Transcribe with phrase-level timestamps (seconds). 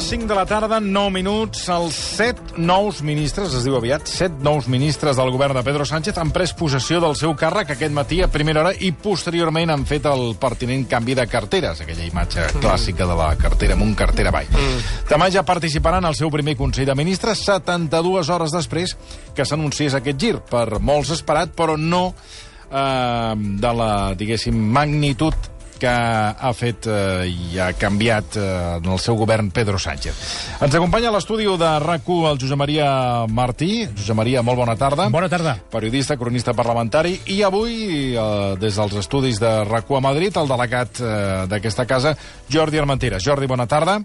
[0.00, 1.66] Les 5 de la tarda, 9 minuts.
[1.68, 6.16] Els 7 nous ministres, es diu aviat, 7 nous ministres del govern de Pedro Sánchez
[6.16, 10.08] han pres possessió del seu càrrec aquest matí a primera hora i posteriorment han fet
[10.08, 14.48] el pertinent canvi de carteres, aquella imatge clàssica de la cartera amb un carter avall.
[15.10, 18.96] Demà ja participaran al seu primer Consell de Ministres 72 hores després
[19.36, 22.06] que s'anunciés aquest gir, per molts esperat, però no
[22.72, 28.46] eh, de la, diguéssim, magnitud que ha fet eh, i ha canviat eh,
[28.78, 30.20] en el seu govern Pedro Sánchez.
[30.60, 33.86] Ens acompanya a l'estudi de rac el Josep Maria Martí.
[33.96, 35.08] Josep Maria, molt bona tarda.
[35.10, 35.56] Bona tarda.
[35.72, 37.16] Periodista, cronista parlamentari.
[37.32, 41.10] I avui, eh, des dels estudis de rac a Madrid, el delegat eh,
[41.50, 42.16] d'aquesta casa,
[42.50, 43.24] Jordi Armenteres.
[43.24, 44.00] Jordi, bona tarda.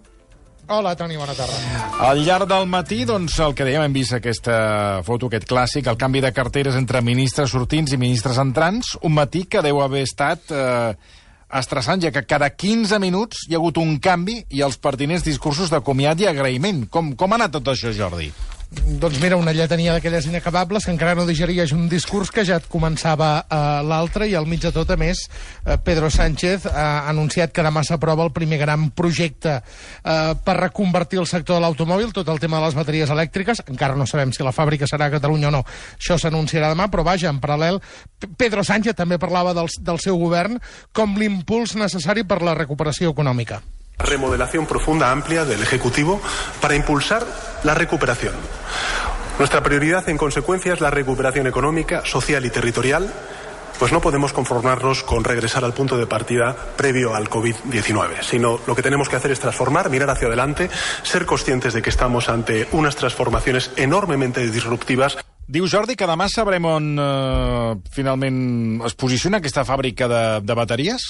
[0.67, 1.53] Hola, Toni, bona tarda.
[2.01, 5.99] Al llarg del matí, doncs, el que dèiem, hem vist aquesta foto, aquest clàssic, el
[6.01, 10.49] canvi de carteres entre ministres sortins i ministres entrants, un matí que deu haver estat
[10.49, 10.95] eh,
[11.53, 15.71] estressant, ja que cada 15 minuts hi ha hagut un canvi i els pertinents discursos
[15.73, 16.85] de comiat i agraïment.
[16.89, 18.31] Com, com ha anat tot això, Jordi?
[18.75, 22.67] Doncs mira, una lletania d'aquelles inacabables que encara no digeries un discurs que ja et
[22.69, 25.23] començava eh, l'altre i al mig de tot, a més,
[25.63, 31.21] eh, Pedro Sánchez ha anunciat que demà s'aprova el primer gran projecte eh, per reconvertir
[31.21, 33.63] el sector de l'automòbil, tot el tema de les bateries elèctriques.
[33.67, 35.63] Encara no sabem si la fàbrica serà a Catalunya o no.
[35.99, 37.81] Això s'anunciarà demà, però vaja, en paral·lel,
[38.37, 40.59] Pedro Sánchez també parlava del, del seu govern
[40.93, 43.61] com l'impuls necessari per la recuperació econòmica.
[43.97, 46.21] Remodelación profunda, amplia del Ejecutivo
[46.61, 47.25] para impulsar
[47.63, 48.33] la recuperación.
[49.37, 53.11] Nuestra prioridad, en consecuencia, es la recuperación económica, social y territorial,
[53.77, 58.75] pues no podemos conformarnos con regresar al punto de partida previo al COVID-19, sino lo
[58.75, 60.69] que tenemos que hacer es transformar, mirar hacia adelante,
[61.03, 66.65] ser conscientes de que estamos ante unas transformaciones enormemente disruptivas Diu Jordi que demà sabrem
[66.65, 71.03] on eh, finalment es posiciona aquesta fàbrica de, de bateries?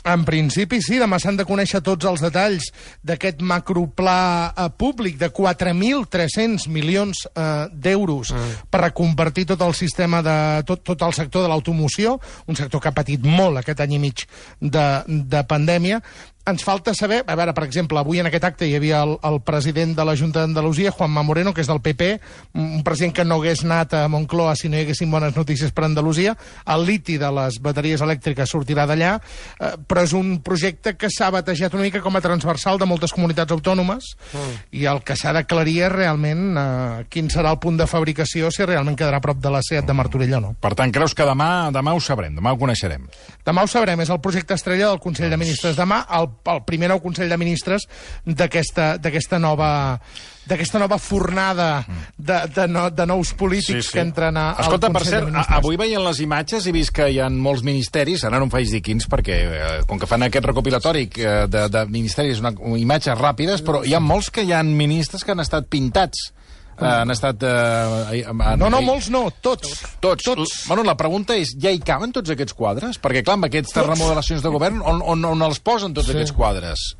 [0.00, 0.96] En principi, sí.
[1.00, 2.70] Demà s'han de conèixer tots els detalls
[3.04, 8.56] d'aquest macroplà eh, públic de 4.300 milions eh, d'euros mm.
[8.72, 10.38] per reconvertir tot el sistema de...
[10.68, 12.16] Tot, tot el sector de l'automoció,
[12.48, 14.24] un sector que ha patit molt aquest any i mig
[14.60, 16.00] de, de pandèmia.
[16.50, 17.22] Ens falta saber...
[17.30, 20.16] A veure, per exemple, avui en aquest acte hi havia el, el president de la
[20.18, 22.10] Junta d'Andalusia, Juanma Moreno, que és del PP,
[22.58, 25.86] un president que no hagués anat a Moncloa si no hi haguessin bones notícies per
[25.86, 26.34] Andalusia.
[26.66, 31.30] El liti de les bateries elèctriques sortirà d'allà, eh, però és un projecte que s'ha
[31.32, 34.58] batejat una mica com a transversal de moltes comunitats autònomes mm.
[34.80, 38.66] i el que s'ha d'aclarir és realment eh, quin serà el punt de fabricació, si
[38.66, 40.54] realment quedarà a prop de la SEAT de Martorell o no.
[40.60, 43.06] Per tant, creus que demà demà ho sabrem, demà ho coneixerem.
[43.46, 45.76] Demà ho sabrem, és el projecte estrella del Consell de Ministres.
[45.78, 47.84] Demà, el, el primer nou Consell de Ministres
[48.24, 50.00] d'aquesta nova
[50.50, 51.84] d'aquesta nova fornada
[52.18, 55.30] de, de, no, de nous polítics que entren a, al Escolta, per Consell cert, de
[55.30, 55.58] a- Ministres.
[55.60, 58.72] avui veient les imatges he vist que hi ha molts ministeris, ara no em faig
[58.72, 63.14] dir quins, perquè eh, com que fan aquest recopilatori eh, de, de ministeris, una, imatges
[63.20, 66.32] ràpides, però hi ha molts que hi han ministres que han estat pintats.
[66.80, 67.42] Eh, han estat...
[67.44, 69.82] Eh, han, No, no, molts no, tots.
[70.00, 70.24] Tots.
[70.24, 70.54] tots.
[70.68, 72.98] Bueno, la pregunta és, ja hi caben tots aquests quadres?
[73.02, 76.16] Perquè, clar, amb aquestes remodelacions de govern, on, on, on els posen tots sí.
[76.16, 76.90] aquests quadres?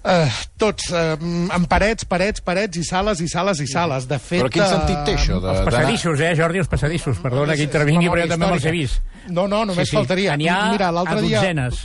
[0.00, 1.12] Uh, tots, uh,
[1.52, 4.06] amb parets, parets, parets i sales i sales i sales.
[4.08, 4.40] De fet...
[4.40, 5.36] Però quin sentit té eh, això?
[5.44, 7.20] De, Els passadissos, eh, Jordi, els passadissos.
[7.20, 9.02] Perdona que intervingui, però jo també me'ls he vist.
[9.28, 10.38] No, no, només faltaria.
[10.40, 11.42] N'hi ha Mira, a l'altre dia...
[11.42, 11.82] dotzenes.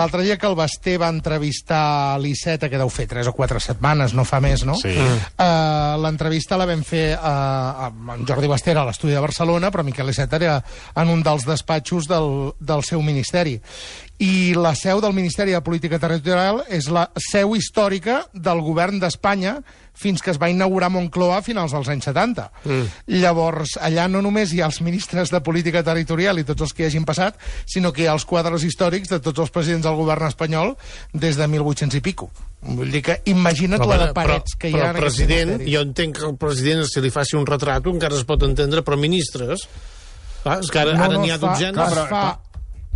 [0.00, 4.16] L'altre dia que el Basté va entrevistar l'Iceta, que deu fer 3 o 4 setmanes,
[4.16, 4.78] no fa més, no?
[4.80, 4.96] Sí.
[4.96, 10.14] Uh, L'entrevista la vam fer uh, amb Jordi Basté a l'estudi de Barcelona, però Miquel
[10.14, 10.56] Iceta era
[10.96, 13.58] en un dels despatxos del, del seu ministeri.
[14.20, 19.54] I la seu del Ministeri de Política Territorial és la seu històrica del govern d'Espanya
[19.96, 22.44] fins que es va inaugurar Moncloa a finals dels anys 70.
[22.64, 22.90] Mm.
[23.20, 26.84] Llavors, allà no només hi ha els ministres de Política Territorial i tots els que
[26.84, 29.96] hi hagin passat, sinó que hi ha els quadres històrics de tots els presidents del
[29.98, 30.74] govern espanyol
[31.12, 32.28] des de 1800 i pico.
[32.60, 35.56] Vull dir que imagina't la de parets que hi però ha el en aquest president,
[35.64, 39.00] jo entenc que el president, si li faci un retrat, encara es pot entendre, però
[39.00, 39.64] ministres...
[40.40, 41.98] Clar, és que ara No, ara no, n'hi ha dotzenes.
[42.00, 42.22] Es fa,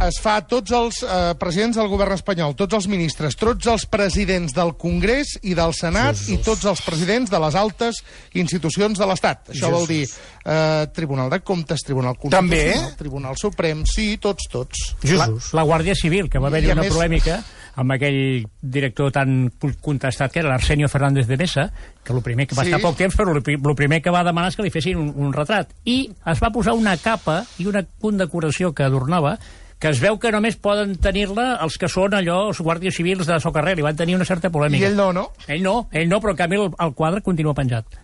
[0.03, 3.85] es fa a tots els eh, presidents del govern espanyol, tots els ministres, tots els
[3.87, 8.01] presidents del Congrés i del Senat i tots els presidents de les altes
[8.35, 9.53] institucions de l'Estat.
[9.55, 12.97] Això vol dir eh, Tribunal de Comptes, Tribunal Constitucional, També?
[12.99, 14.83] Tribunal Suprem, sí, tots, tots.
[15.15, 17.39] La, la Guàrdia Civil, que va haver-hi una més- polèmica
[17.79, 19.49] amb aquell director tan
[19.83, 21.65] contestat que era l'Arsenio Fernández de Mesa,
[22.05, 22.71] que el primer que va Sí.
[22.71, 25.33] estar poc temps, però el primer que va demanar és que li fessin un, un
[25.33, 25.71] retrat.
[25.85, 29.39] I es va posar una capa i una condecoració que adornava
[29.85, 33.37] que es veu que només poden tenir-la els que són allò, els guàrdies civils de
[33.37, 34.87] Socarrer, i van tenir una certa I polèmica.
[34.89, 35.27] ell no, no?
[35.45, 38.01] Ell no, ell no, però en canvi el, el quadre continua penjat.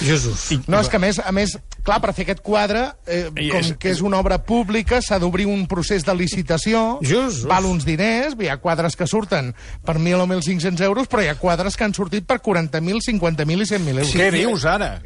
[0.00, 0.58] Jesús.
[0.66, 1.56] No, és que a més, a més
[1.86, 5.18] clar, per fer aquest quadre, eh, I com és- que és una obra pública, s'ha
[5.18, 7.44] d'obrir un procés de licitació, Jesús.
[7.46, 9.54] val uns diners, hi ha quadres que surten
[9.84, 13.62] per 1.000 o 1.500 euros, però hi ha quadres que han sortit per 40.000, 50.000
[13.62, 14.14] i 100.000 euros.
[14.14, 15.00] Què dius ara?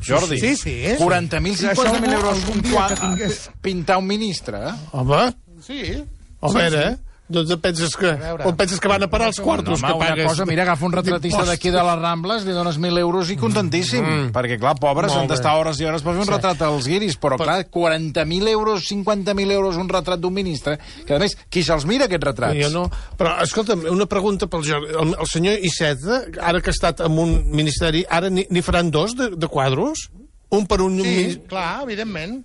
[0.00, 0.82] Jordi, Sí, sí.
[0.98, 3.28] 40.000, 50.000 Això euros un quadre,
[3.60, 4.72] pintar un ministre, eh?
[4.92, 6.02] Home, Sí.
[6.40, 6.96] a veure, eh?
[7.30, 8.10] Doncs et penses que,
[8.44, 10.26] on penses que van a parar els quartos No, que home, una pagues?
[10.32, 14.02] cosa, mira, agafa un retratista d'aquí de les Rambles, li dones 1.000 euros i contentíssim.
[14.02, 14.32] Mm.
[14.34, 17.38] Perquè, clar, pobres, han d'estar hores i hores per fer un retrat als guiris, però,
[17.38, 21.86] Per- clar, 40.000 euros, 50.000 euros un retrat d'un ministre, que, a més, qui se'ls
[21.86, 22.58] mira, aquests retrats?
[22.64, 22.84] Jo no.
[23.16, 24.90] Però, escolta'm, una pregunta pel Jordi.
[24.98, 29.14] El, el senyor Iceta, ara que ha estat en un ministeri, ara n'hi faran dos
[29.14, 30.08] de, de quadros?
[30.50, 30.98] Un per un...
[30.98, 32.40] Sí, clar, evidentment.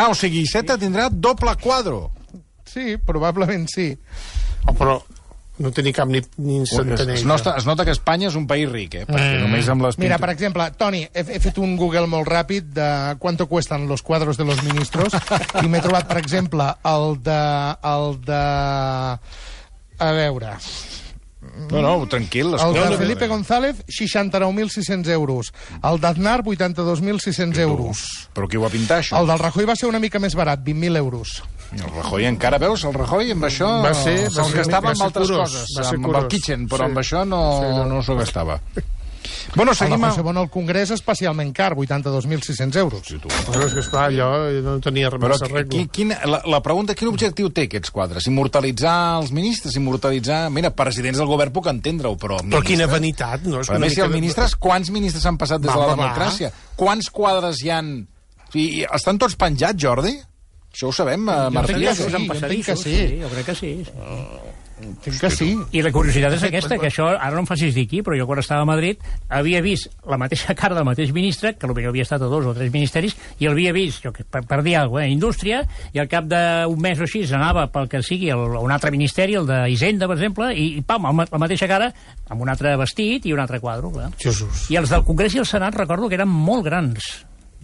[0.00, 2.06] Ah, o sigui, Iceta tindrà doble quadro.
[2.64, 3.90] Sí, probablement sí.
[4.66, 4.98] Oh, però
[5.62, 7.14] no té ni cap ni, ni Es, centener.
[7.14, 9.04] es, nota, es nota que Espanya és un país ric, eh?
[9.06, 9.98] Perquè només amb les...
[10.02, 12.88] Mira, per exemple, Toni, he, he fet un Google molt ràpid de
[13.22, 15.14] quanto cuestan los cuadros de los ministros
[15.62, 17.38] i m'he trobat, per exemple, el de...
[17.92, 18.42] el de...
[20.02, 20.56] A veure...
[21.70, 22.54] No, no, tranquil.
[22.56, 25.52] El de Felipe González, 69.600 euros.
[25.84, 28.00] El d'Aznar, 82.600 euros.
[28.34, 29.20] Però qui ho va pintar, això?
[29.20, 31.34] El del Rajoy va ser una mica més barat, 20.000 euros.
[31.80, 34.96] El Rajoy encara, veus, el Rajoy amb això Va ser- va ser- gastava va amb
[34.98, 36.26] ser altres curós, coses, va ser amb el curós.
[36.30, 36.84] kitchen, però Sí.
[36.84, 37.84] amb això no, Sí, no.
[37.86, 38.60] no s'ho gastava.
[39.56, 40.02] Bueno, El seguim...
[40.04, 43.00] a- José Bono al Congrés, especialment car, 82.600 euros.
[43.02, 45.70] Però és que, esclar, allò no tenia res Però arreglo.
[45.70, 48.26] qui, quin, la, la pregunta, quin objectiu té aquests quadres?
[48.26, 49.76] Immortalitzar els ministres?
[49.76, 50.50] Immortalitzar...
[50.50, 52.36] Mira, presidents del govern puc entendre-ho, però...
[52.40, 53.60] Però quina ministres- vanitat, no?
[53.60, 55.94] És Però a més, si els ministres, quants ministres han passat des de Va, la
[55.94, 56.02] va, va.
[56.14, 56.50] democràcia?
[56.76, 57.94] Quants quadres hi han...
[58.52, 60.18] Sigui, estan tots penjats, Jordi?
[60.74, 61.74] Això ho sabem, eh, Martí.
[61.78, 62.94] que sí, jo entenc que sí.
[62.98, 63.72] sí, jo crec que sí.
[64.84, 65.46] Entenc que sí.
[65.78, 68.26] I la curiositat és aquesta, que això, ara no em facis dir aquí, però jo
[68.26, 68.98] quan estava a Madrid
[69.30, 72.54] havia vist la mateixa cara del mateix ministre, que potser havia estat a dos o
[72.56, 75.60] tres ministeris, i el havia vist, jo, que- per, per dir alguna cosa, eh, indústria,
[75.94, 78.90] i al cap d'un mes o així anava pel que sigui el, a un altre
[78.90, 81.92] ministeri, el d'Hisenda, per exemple, i, i pam, la mateixa cara,
[82.28, 83.92] amb un altre vestit i un altre quadre.
[83.94, 84.10] Clar.
[84.18, 84.66] Jesús.
[84.74, 87.12] I els del Congrés i el Senat recordo que eren molt grans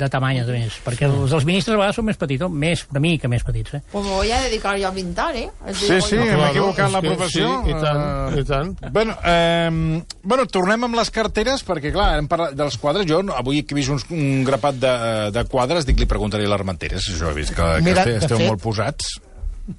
[0.01, 3.01] de tamany, a més, perquè els dels ministres a vegades són més petits, més, una
[3.05, 3.83] mica més petits, eh?
[3.93, 5.49] Pues me voy a dedicar yo a pintar, ¿eh?
[5.67, 7.63] Así Sí, digo sí, hem Claro, equivocat la professió.
[7.65, 8.75] sí, i tant, Eh, i tant.
[8.93, 13.07] Bueno, eh, bueno, tornem amb les carteres, perquè, clar, hem parlat dels quadres.
[13.07, 14.95] Jo no- avui que he vist uns, un grapat de,
[15.31, 17.03] de quadres, dic, li preguntaré a l'Armenteres.
[17.11, 19.21] Això he vist que, que Mira, esteu, esteu fet- molt posats.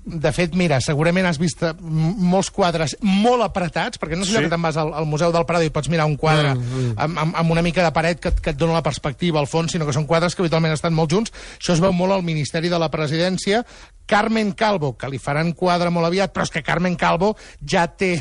[0.05, 4.41] De fet, mira, segurament has vist eh, molts quadres molt apretats, perquè no és allò
[4.41, 4.45] Sí.
[4.47, 7.17] que te'n vas al, al Museu del Prado i pots mirar un quadre mm, amb,
[7.25, 9.85] amb, amb una mica de paret que, que et dona la perspectiva al fons, sinó
[9.85, 11.33] que són quadres que habitualment estan molt junts.
[11.59, 13.65] Això es veu molt al Ministeri de la Presidència.
[14.07, 18.17] Carmen Calvo, que li faran quadre molt aviat, però és que Carmen Calvo ja té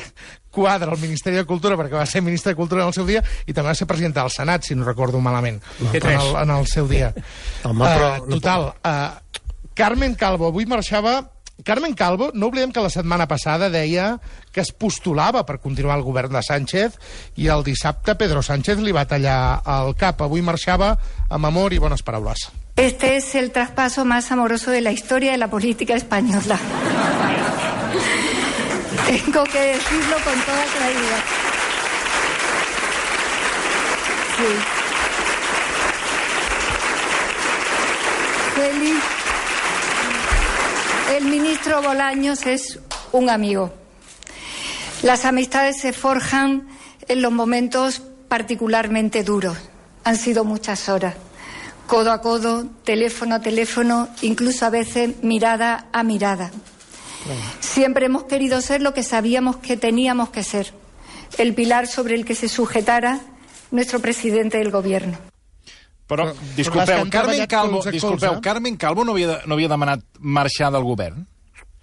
[0.50, 3.22] quadre al Ministeri de Cultura, perquè va ser ministre de Cultura en el seu dia,
[3.46, 6.50] i també va ser presidenta del Senat, si no recordo malament, Té en el, en
[6.56, 7.12] el seu dia.
[7.64, 11.20] Home, però no total, uh, Carmen Calvo avui marxava...
[11.64, 14.20] Carmen Calvo, no oblidem que la setmana passada deia
[14.52, 16.96] que es postulava per continuar el govern de Sánchez
[17.36, 20.22] i el dissabte Pedro Sánchez li va tallar el cap.
[20.22, 20.96] Avui marxava
[21.28, 22.50] amb amor i bones paraules.
[22.76, 26.58] Este es el traspaso más amoroso de la historia de la política española.
[29.06, 31.24] Tengo que decirlo con toda claridad.
[34.36, 34.80] Sí.
[38.54, 39.19] Félix,
[41.10, 42.78] el ministro Bolaños es
[43.12, 43.72] un amigo.
[45.02, 46.68] Las amistades se forjan
[47.08, 49.56] en los momentos particularmente duros.
[50.04, 51.14] Han sido muchas horas
[51.90, 56.52] codo a codo, teléfono a teléfono, incluso a veces mirada a mirada.
[57.58, 60.72] Siempre hemos querido ser lo que sabíamos que teníamos que ser,
[61.36, 63.18] el pilar sobre el que se sujetara
[63.72, 65.29] nuestro presidente del gobierno.
[66.10, 68.42] Però, Però- però disculpeu, han Carmen Calvo, disculpeu, colze.
[68.42, 71.22] Carmen Calvo no havia, de, no havia demanat marxar del govern?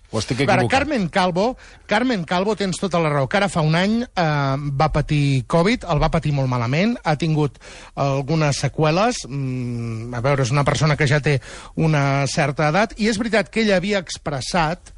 [0.09, 0.71] O estic A veure, equivocat?
[0.79, 1.45] Carmen Calvo,
[1.85, 5.83] Carmen Calvo, tens tota la raó, que ara fa un any eh, va patir Covid,
[5.91, 7.57] el va patir molt malament, ha tingut
[7.95, 11.41] algunes seqüeles, mm, a veure, és una persona que ja té
[11.75, 14.93] una certa edat, i és veritat que ella havia expressat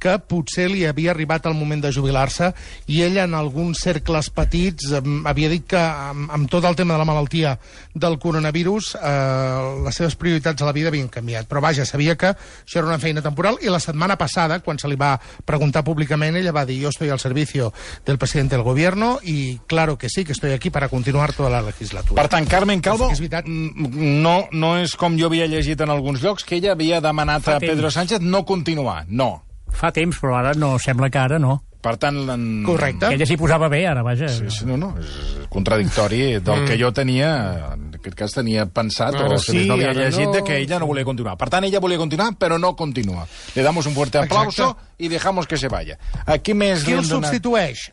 [0.00, 2.52] que potser li havia arribat el moment de jubilar-se
[2.86, 6.94] i ell en alguns cercles petits eh, havia dit que amb, amb tot el tema
[6.94, 7.56] de la malaltia
[7.94, 11.48] del coronavirus eh, les seves prioritats a la vida havien canviat.
[11.48, 14.88] Però vaja, sabia que això era una feina temporal i la setmana passada, quan se
[14.88, 17.72] li va preguntar públicament, ella va dir yo estoy al servicio
[18.06, 21.62] del presidente del gobierno y claro que sí, que estoy aquí para continuar toda la
[21.62, 22.20] legislatura.
[22.22, 23.46] Per tant, Carmen Calvo, És veritat.
[23.46, 27.48] mm, no, no és com jo havia llegit en alguns llocs, que ella havia demanat
[27.48, 27.90] a Pedro.
[27.90, 29.04] Sánchez no continuar.
[29.08, 29.47] No.
[29.72, 31.62] Fa temps, però ara no sembla que ara no.
[31.80, 32.16] Per tant...
[32.32, 32.64] En...
[32.66, 33.06] Correcte.
[33.06, 34.26] Que ella s'hi posava bé, ara, vaja.
[34.28, 37.28] Sí, sí, no, no, és contradictori del que jo tenia,
[37.76, 40.32] en aquest cas tenia pensat, Ara o sí, no havia llegit, no.
[40.34, 41.36] de que ella no volia continuar.
[41.38, 43.26] Per tant, ella volia continuar, però no continua.
[43.54, 45.04] Le damos un fuerte aplauso Exacte.
[45.04, 45.98] y dejamos que se vaya.
[46.26, 46.82] Aquí més...
[46.84, 47.86] Qui el donat- substitueix?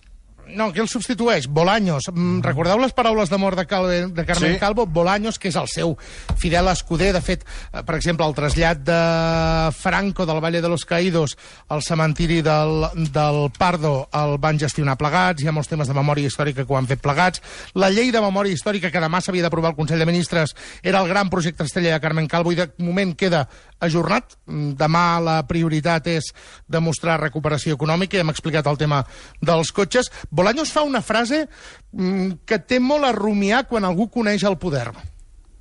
[0.47, 1.47] No, qui el substitueix?
[1.47, 2.09] Bolaños.
[2.11, 4.59] Mm, recordeu les paraules d'amor de, Cal de Carmen Sí.
[4.59, 4.85] Calvo?
[4.85, 5.97] Bolaños, que és el seu
[6.37, 7.13] fidel escuder.
[7.13, 11.37] De fet, eh, per exemple, el trasllat de Franco del Valle de los Caídos
[11.69, 15.41] al cementiri del, del Pardo el van gestionar plegats.
[15.41, 17.41] Hi ha molts temes de memòria històrica que ho han fet plegats.
[17.73, 21.07] La llei de memòria històrica que demà s'havia d'aprovar al Consell de Ministres era el
[21.09, 23.47] gran projecte estrella de Carmen Calvo i de moment queda
[23.79, 24.37] ajornat.
[24.45, 26.31] Mm, Demà la prioritat és
[26.67, 29.03] demostrar recuperació econòmica hem explicat el tema
[29.41, 30.11] dels cotxes.
[30.35, 31.47] Bolaños fa una frase
[31.93, 34.89] mm, que té molt a rumiar quan algú coneix el poder.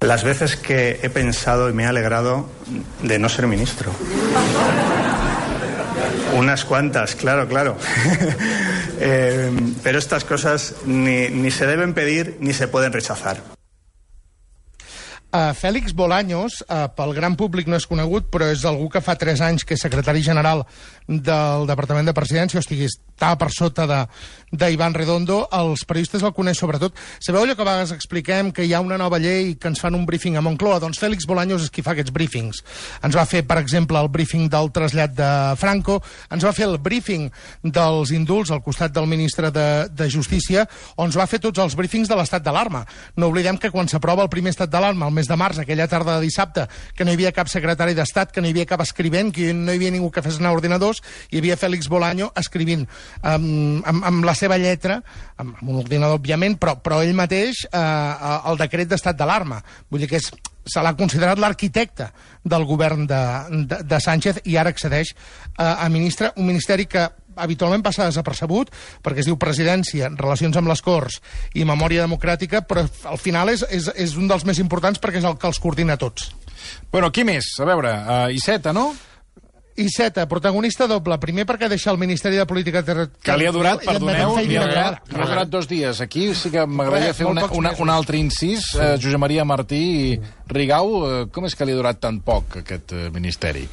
[0.02, 2.50] Las veces que he pensado y me he alegrado
[3.00, 3.93] de no ser ministro.
[6.35, 7.78] Unas cuantas, claro, claro.
[8.97, 9.50] Eh,
[9.83, 13.43] pero estas cosas ni, ni se deben pedir ni se pueden rechazar.
[15.35, 19.17] Uh, Fèlix Bolaños, uh, pel gran públic no és conegut, però és algú que fa
[19.19, 20.62] 3 anys que és secretari general
[21.09, 23.87] del Departament de Presidència, o sigui, està per sota
[24.55, 25.45] d'Ivan Redondo.
[25.55, 26.95] Els periodistes el coneix sobretot.
[27.23, 29.95] Sabeu allò que a vegades expliquem, que hi ha una nova llei que ens fan
[29.95, 30.81] un briefing a Moncloa?
[30.83, 32.62] Doncs Fèlix Bolaños és qui fa aquests briefings.
[33.03, 36.00] Ens va fer, per exemple, el briefing del trasllat de Franco,
[36.31, 37.31] ens va fer el briefing
[37.62, 41.76] dels indults al costat del ministre de, de Justícia, on ens va fer tots els
[41.79, 42.85] briefings de l'estat d'alarma.
[43.17, 46.19] No oblidem que quan s'aprova el primer estat d'alarma, el mes de març, aquella tarda
[46.19, 49.33] de dissabte, que no hi havia cap secretari d'Estat, que no hi havia cap escrivent,
[49.35, 52.87] que no hi havia ningú que fes anar ordinadors, hi havia Fèlix Bolaño escrivint
[53.23, 55.00] amb, amb, amb la seva lletra,
[55.37, 57.85] amb, amb un ordinador, òbviament, però, però ell mateix eh,
[58.50, 59.61] el decret d'estat d'alarma.
[59.90, 60.31] Vull dir que és,
[60.64, 62.09] se l'ha considerat l'arquitecte
[62.45, 63.23] del govern de,
[63.69, 68.73] de, de Sánchez i ara accedeix eh, a ministre, un ministeri que habitualment passa desapercebut
[69.05, 71.21] perquè es diu Presidència, Relacions amb les Corts
[71.55, 75.29] i Memòria Democràtica, però al final és, és, és un dels més importants perquè és
[75.29, 76.31] el que els coordina tots.
[76.93, 77.57] Bueno, qui més?
[77.61, 78.93] A veure, uh, Iceta, no?
[79.76, 81.17] Iceta, protagonista doble.
[81.19, 83.23] Primer perquè deixa el Ministeri de Política Territorial...
[83.26, 86.00] Que li ha durat, perdoneu, li ha durat, li ha durat dos dies.
[86.05, 88.71] Aquí sí que m'agradaria fer una, una, un altre incís.
[88.71, 88.79] Sí.
[88.79, 90.19] Uh, Josep Maria Martí i
[90.55, 93.67] Rigau, uh, com és que li ha durat tan poc, aquest uh, ministeri?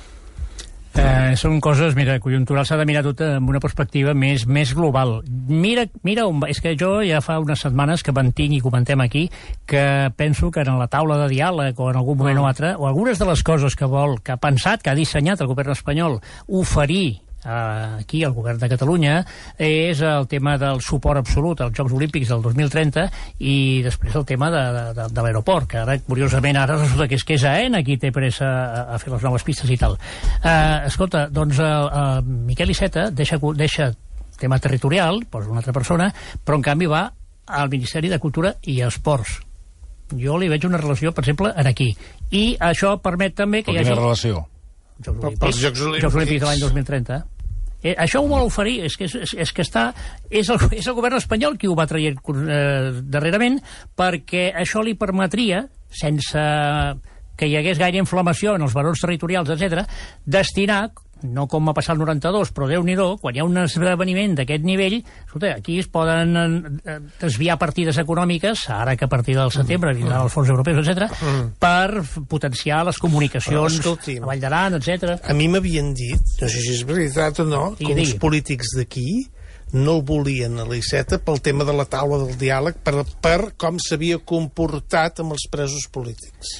[0.91, 5.21] Eh, són coses, mira, conjunturals s'ha de mirar tot amb una perspectiva més més global.
[5.47, 6.49] Mira, mira on va.
[6.51, 9.29] És que jo ja fa unes setmanes que mantinc i comentem aquí
[9.65, 12.87] que penso que en la taula de diàleg o en algun moment o altre, o
[12.89, 16.19] algunes de les coses que vol, que ha pensat, que ha dissenyat el govern espanyol,
[16.47, 19.15] oferir aquí al govern de Catalunya
[19.57, 23.07] és el tema del suport absolut als Jocs Olímpics del 2030
[23.39, 23.55] i
[23.85, 24.61] després el tema de,
[24.97, 28.11] de, de l'aeroport, que ara, curiosament, ara resulta que és que és AENA qui té
[28.13, 29.97] pressa a, a fer les noves pistes i tal.
[30.43, 33.91] Eh, escolta, doncs el, el Miquel Iceta deixa, deixa
[34.41, 36.11] tema territorial, posa una altra persona,
[36.43, 37.05] però en canvi va
[37.45, 39.39] al Ministeri de Cultura i Esports.
[40.11, 41.91] Jo li veig una relació, per exemple, en aquí.
[42.35, 44.01] I això permet també que Però hi quina hagi...
[44.01, 44.47] relació?
[45.01, 46.03] Jocs Però Olímpics, Jocs Olímpics.
[46.03, 47.19] Jocs Olímpics de l'any 2030.
[47.81, 49.89] Eh, això ho vol oferir, és que, és, és, que està,
[50.29, 53.57] és, el, és el govern espanyol qui ho va traient eh, darrerament,
[53.97, 56.43] perquè això li permetria, sense
[57.37, 59.87] que hi hagués gaire inflamació en els valors territorials, etc,
[60.29, 60.83] destinar
[61.23, 64.65] no com va passar el 92, però déu nhi quan hi ha un esdeveniment d'aquest
[64.67, 66.35] nivell, escolta, aquí es poden
[66.85, 71.07] eh, desviar partides econòmiques, ara que a partir del setembre vindran els fons europeus, etc,
[71.61, 75.17] per potenciar les comunicacions escolti, a Vall d'Aran, etc.
[75.23, 78.75] A mi m'havien dit, no sé si és veritat o no, Digui, que els polítics
[78.77, 79.23] d'aquí
[79.73, 83.79] no el volien a l'Iceta pel tema de la taula del diàleg per, per com
[83.79, 86.59] s'havia comportat amb els presos polítics.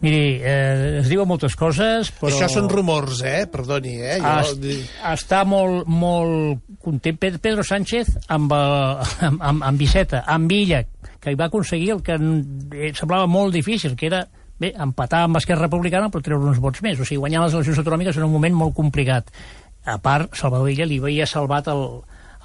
[0.00, 2.30] Miri, eh, es diuen moltes coses, però...
[2.30, 3.48] Això són rumors, eh?
[3.50, 4.18] Perdoni, eh?
[4.22, 4.66] Jo, Est,
[5.10, 8.76] està molt, molt content Ped- Pedro Sánchez amb, el,
[9.28, 10.84] amb, amb, amb Viceta, amb Villa,
[11.18, 14.22] que hi va aconseguir el que eh, semblava molt difícil, que era
[14.58, 17.00] bé, empatar amb Esquerra Republicana però treure uns vots més.
[17.02, 19.32] O sigui, guanyar les eleccions autonòmiques en un moment molt complicat.
[19.88, 21.82] A part, Salvador Illa li havia salvat el,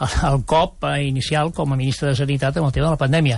[0.01, 3.01] el, el cop eh, inicial com a ministre de Sanitat amb el tema de la
[3.05, 3.37] pandèmia.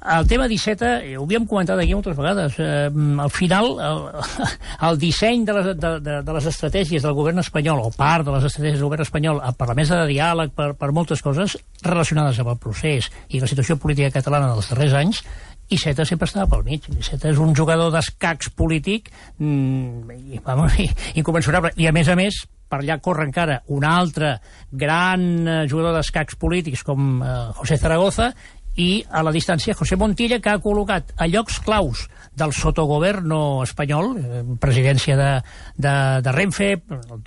[0.00, 2.88] El tema d'Iceta, eh, ho havíem comentat aquí moltes vegades, eh,
[3.20, 4.00] al final el,
[4.88, 8.32] el disseny de les, de, de, de les estratègies del govern espanyol, o part de
[8.36, 12.40] les estratègies del govern espanyol, per la mesa de diàleg, per, per moltes coses relacionades
[12.40, 15.24] amb el procés i la situació política catalana dels darrers anys,
[15.70, 16.86] Iceta sempre estava pel mig.
[16.98, 20.74] Iceta és un jugador d'escacs polític mm, i, vamos,
[21.14, 21.70] inconmensurable.
[21.78, 22.40] I, a més a més,
[22.70, 24.36] per allà corre encara un altre
[24.70, 28.32] gran eh, jugador d'escacs polítics com eh, José Zaragoza
[28.78, 34.12] i a la distància José Montilla, que ha col·locat a llocs claus del sotogoverno espanyol,
[34.16, 35.30] eh, presidència de,
[35.76, 36.70] de, de Renfe,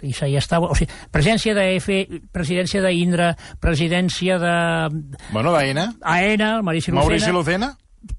[0.01, 1.89] i ja estava, o sigui, presidència d'EF,
[2.33, 4.55] presidència d'Indra, presidència de...
[5.31, 5.89] Bueno, d'AENA.
[6.01, 7.03] AENA, Maurici Lucena.
[7.03, 7.73] Maurici Lucena.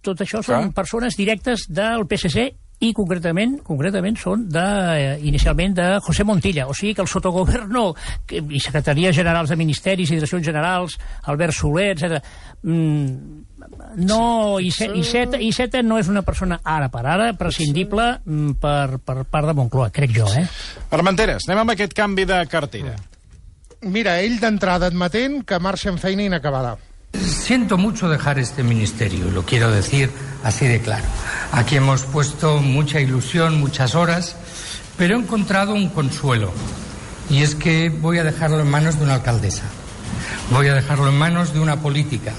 [0.04, 0.76] Tot això són Clar.
[0.76, 2.52] persones directes del PSC
[2.84, 4.64] i concretament concretament són de,
[4.94, 7.94] eh, inicialment de José Montilla, o sigui que el sotogoverno
[8.26, 10.98] que, i secretaries generals de ministeris i direccions generals,
[11.30, 12.22] Albert Soler, etc.
[12.62, 13.42] Mm,
[14.04, 19.24] no, Iceta, Iceta, Iceta no és una persona ara per ara prescindible mm, per, per
[19.24, 20.46] part de Moncloa, crec jo, eh?
[20.90, 22.96] Armenteres, anem amb aquest canvi de cartera.
[23.84, 26.76] Mira, ell d'entrada admetent que marxa en feina inacabada.
[27.14, 30.10] Siento mucho dejar este ministerio, lo quiero decir
[30.42, 31.04] así de claro.
[31.54, 34.34] Aquí hemos puesto mucha ilusión, muchas horas,
[34.98, 36.52] pero he encontrado un consuelo.
[37.30, 39.62] Y es que voy a dejarlo en manos de una alcaldesa.
[40.50, 42.32] Voy a dejarlo en manos de una política,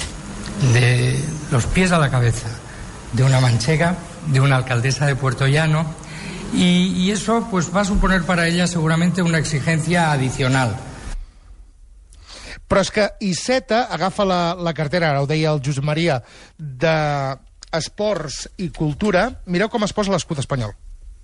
[0.73, 1.17] de
[1.49, 2.49] los pies a la cabeza,
[3.13, 3.95] de una manchega,
[4.27, 5.85] de una alcaldesa de Puerto Llano.
[6.53, 10.75] Y, eso pues va a suponer para ella seguramente una exigencia adicional.
[12.65, 16.15] Però és que Iceta agafa la, la cartera, ara ho deia el Josep Maria,
[17.75, 19.27] d'esports i cultura.
[19.45, 20.73] Mireu com es posa l'escut espanyol.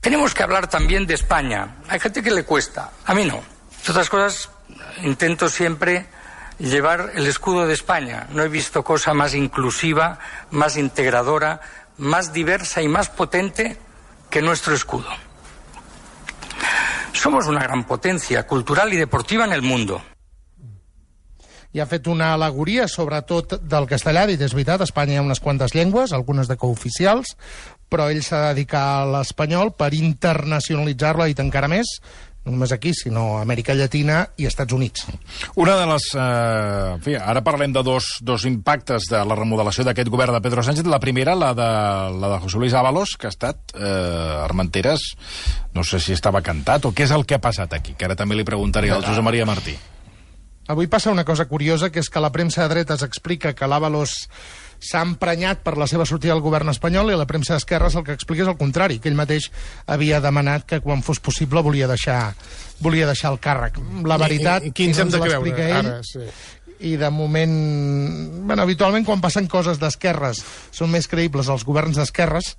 [0.02, 1.78] Tenemos que hablar también de España.
[1.88, 3.42] Hay gente que le cuesta, a mí no.
[3.78, 4.50] Entre otras cosas,
[5.04, 6.06] intento siempre
[6.60, 8.28] llevar el escudo de España.
[8.32, 10.20] No he visto cosa más inclusiva,
[10.52, 11.62] más integradora,
[11.98, 13.78] más diversa y más potente
[14.30, 15.10] que nuestro escudo.
[17.14, 20.02] Somos una gran potencia cultural y deportiva en el mundo.
[21.74, 25.28] I ha fet una alegoria, sobretot del castellà, dit, és veritat, a Espanya hi ha
[25.28, 27.36] unes quantes llengües, algunes de cooficials,
[27.92, 32.00] però ell s'ha de dedicar a l'espanyol per internacionalitzar-la i encara més,
[32.42, 35.06] no només aquí, sinó a Amèrica Llatina i Estats Units.
[35.62, 36.08] Una de les...
[36.16, 40.42] Eh, en fi, ara parlem de dos, dos impactes de la remodelació d'aquest govern de
[40.42, 40.90] Pedro Sánchez.
[40.90, 41.70] La primera, la de,
[42.18, 45.12] la de José Luis Ábalos, que ha estat eh, Armenteres,
[45.78, 48.18] no sé si estava cantat o què és el que ha passat aquí, que ara
[48.18, 49.78] també li preguntaré al Josep Maria Martí.
[50.72, 54.14] Avui passa una cosa curiosa, que és que la premsa de dretes explica que l'Àvalos
[54.82, 58.16] s'ha emprenyat per la seva sortida del govern espanyol i la premsa d'esquerres el que
[58.18, 59.52] explica és el contrari, que ell mateix
[59.86, 62.34] havia demanat que quan fos possible volia deixar,
[62.82, 63.78] volia deixar el càrrec.
[64.10, 66.00] La veritat, I, i, i quins no hem ens de creure l'explica ell, ara?
[66.08, 66.26] Sí.
[66.82, 67.54] I de moment...
[68.46, 70.42] Bueno, habitualment quan passen coses d'esquerres
[70.74, 72.56] són més creïbles els governs d'esquerres,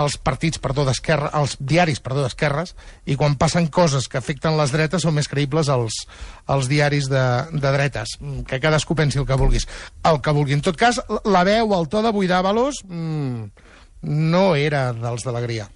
[0.00, 2.74] els partits, perdó, d'esquerra, els diaris, perdó, d'esquerres,
[3.10, 6.04] i quan passen coses que afecten les dretes són més creïbles els,
[6.50, 8.16] els diaris de, de dretes.
[8.20, 9.66] Mm, Que cadascú pensi el que vulguis.
[10.06, 10.54] El que vulgui.
[10.58, 13.68] En tot cas, la veu, el to de Buidávalos, mm,
[14.02, 15.68] no era dels d'alegria.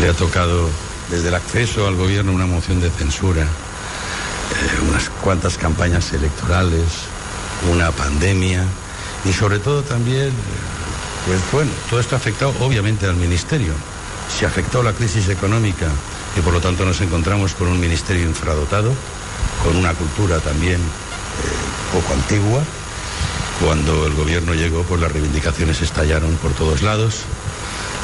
[0.00, 0.68] Le ha tocado
[1.10, 7.13] desde el acceso al gobierno una moción de censura, eh, unas cuantas campañas electorales,
[7.72, 8.64] una pandemia
[9.24, 10.30] y sobre todo también,
[11.26, 13.72] pues bueno, todo esto ha afectado obviamente al ministerio.
[14.36, 15.86] Se ha afectado la crisis económica
[16.36, 18.92] y por lo tanto nos encontramos con un ministerio infradotado,
[19.64, 22.62] con una cultura también eh, poco antigua.
[23.64, 27.20] Cuando el gobierno llegó, pues las reivindicaciones estallaron por todos lados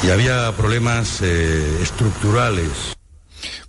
[0.03, 3.00] y había problemas eh, estructurales.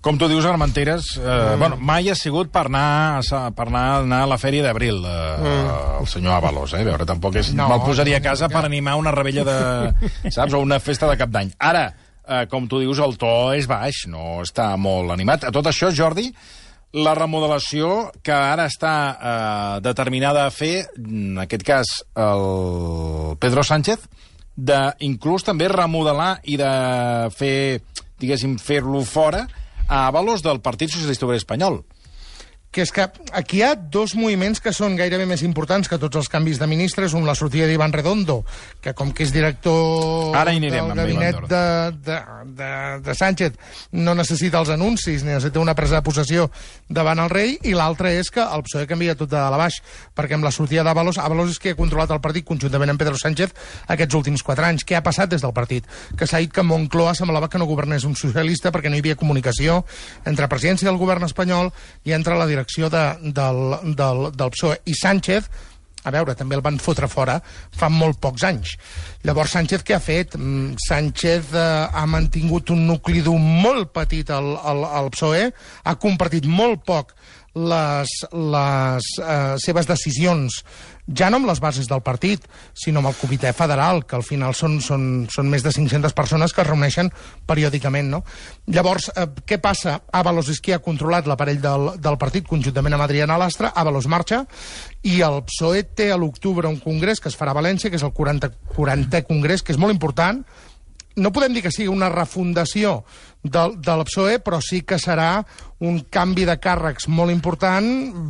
[0.02, 1.58] Com tu dius, Armenteres, eh, mm.
[1.60, 5.18] bueno, mai ha sigut per anar, a per anar, anar a la fèria d'abril, eh,
[5.38, 5.76] mm.
[6.00, 6.80] el senyor Avalos, eh?
[6.82, 7.52] A veure, tampoc és...
[7.54, 9.58] No, Me'l posaria a casa per animar una rebella de...
[10.34, 10.56] saps?
[10.58, 11.54] O una festa de cap d'any.
[11.62, 11.84] Ara,
[12.26, 15.46] eh, com tu dius, el to és baix, no està molt animat.
[15.46, 16.26] A tot això, Jordi,
[16.98, 24.10] la remodelació que ara està eh, determinada a fer, en aquest cas, el Pedro Sánchez,
[24.58, 26.76] d'inclús també remodelar i de
[27.38, 27.56] fer,
[28.18, 29.46] diguéssim, fer-lo fora
[29.88, 31.84] a Avalos del Partit Socialista Obrer Espanyol.
[32.72, 33.04] Que és que
[33.36, 36.66] aquí hi ha dos moviments que són gairebé més importants que tots els canvis de
[36.66, 37.12] ministres.
[37.12, 38.38] Un, la sortida d'Ivan Redondo,
[38.80, 41.64] que com que és director Ara del gabinet de,
[42.06, 42.16] de,
[42.56, 42.70] de,
[43.04, 43.58] de Sánchez,
[43.92, 46.48] no necessita els anuncis, ni necessita una presa de possessió
[46.88, 49.76] davant el rei, i l'altre és que el PSOE canvia tot de dalt a baix,
[50.16, 53.20] perquè amb la sortida d'Avalos, Avalos és qui ha controlat el partit conjuntament amb Pedro
[53.20, 53.52] Sánchez
[53.92, 54.86] aquests últims quatre anys.
[54.88, 55.84] Què ha passat des del partit?
[56.16, 59.20] Que s'ha dit que Moncloa semblava que no governés un socialista perquè no hi havia
[59.20, 59.82] comunicació
[60.24, 61.68] entre presidència del govern espanyol
[62.08, 63.60] i entre la direcció de, del,
[63.94, 64.80] del, del PSOE.
[64.86, 65.50] I Sánchez
[66.02, 67.36] a veure, també el van fotre fora
[67.78, 68.74] fa molt pocs anys.
[69.22, 70.34] Llavors, Sánchez què ha fet?
[70.34, 75.46] Mm, Sánchez eh, ha mantingut un nucli dur molt petit al, al, al PSOE,
[75.84, 77.14] ha compartit molt poc
[77.54, 80.62] les, les eh, seves decisions
[81.06, 84.54] ja no amb les bases del partit, sinó amb el comitè federal, que al final
[84.54, 87.10] són, són, són més de 500 persones que es reuneixen
[87.46, 88.10] periòdicament.
[88.12, 88.22] No?
[88.70, 89.98] Llavors, eh, què passa?
[90.12, 94.44] Avalos és qui ha controlat l'aparell del, del partit conjuntament amb Adriana Lastra, Avalos marxa,
[95.02, 98.06] i el PSOE té a l'octubre un congrés que es farà a València, que és
[98.06, 100.44] el 40, 40è congrés, que és molt important,
[101.16, 103.02] no podem dir que sigui una refundació
[103.42, 105.42] del, del PSOE, però sí que serà
[105.82, 107.84] un canvi de càrrecs molt important,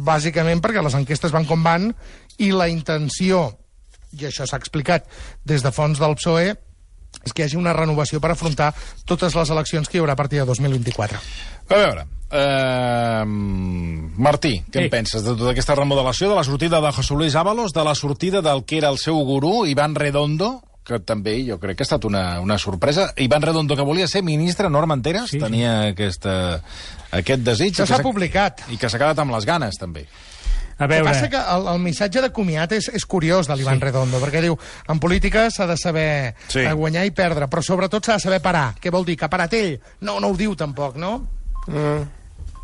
[0.06, 1.90] bàsicament perquè les enquestes van com van
[2.38, 3.50] i la intenció,
[4.18, 5.08] i això s'ha explicat
[5.44, 6.54] des de fons del PSOE,
[7.22, 8.72] és que hi hagi una renovació per afrontar
[9.06, 11.20] totes les eleccions que hi haurà a partir de 2024.
[11.68, 14.84] A veure, eh, Martí, què sí.
[14.86, 17.94] en penses de tota aquesta remodelació, de la sortida de José Luis Ábalos, de la
[17.94, 21.88] sortida del que era el seu gurú, Iván Redondo, que també jo crec que ha
[21.88, 23.12] estat una, una sorpresa.
[23.16, 25.92] Iván Redondo, que volia ser ministre, Norma Enteres, sí, tenia sí.
[25.94, 26.34] Aquesta,
[27.14, 27.76] aquest desig.
[27.76, 28.64] Això s'ha publicat.
[28.74, 30.08] I que s'ha quedat amb les ganes, també.
[30.82, 31.04] A veure...
[31.04, 33.84] El que passa que el, el missatge de comiat és, és curiós de l'Ivan sí.
[33.86, 34.56] Redondo, perquè diu,
[34.90, 36.08] en política s'ha de saber
[36.48, 36.64] sí.
[36.64, 38.72] Eh, guanyar i perdre, però sobretot s'ha de saber parar.
[38.82, 39.16] Què vol dir?
[39.20, 39.76] Que ha parat ell?
[40.02, 41.14] No, no ho diu tampoc, no?
[41.68, 42.02] Mm.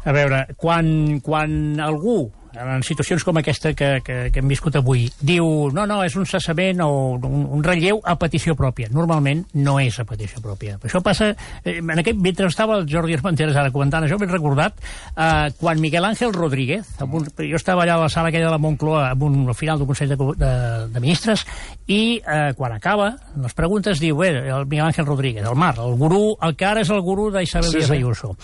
[0.08, 0.88] A veure, quan,
[1.22, 2.20] quan algú
[2.58, 6.26] en situacions com aquesta que, que, que hem viscut avui, diu, no, no, és un
[6.28, 8.90] cessament o un, un relleu a petició pròpia.
[8.94, 10.78] Normalment no és a petició pròpia.
[10.82, 11.30] Això passa...
[11.64, 15.80] Eh, en aquest, mentre estava el Jordi Esmanteres ara comentant això, m'he recordat eh, quan
[15.82, 19.26] Miguel Ángel Rodríguez, un, jo estava allà a la sala aquella de la Moncloa, amb
[19.28, 20.52] un, al final d'un Consell de, de,
[20.92, 21.44] de Ministres,
[21.86, 25.96] i eh, quan acaba, les preguntes, diu, bé, el Miguel Ángel Rodríguez, el Mar, el
[26.00, 27.98] gurú, el que ara és el gurú d'Isabel sí, Díaz sí.
[27.98, 28.34] Ayuso.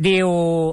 [0.00, 0.30] Diu,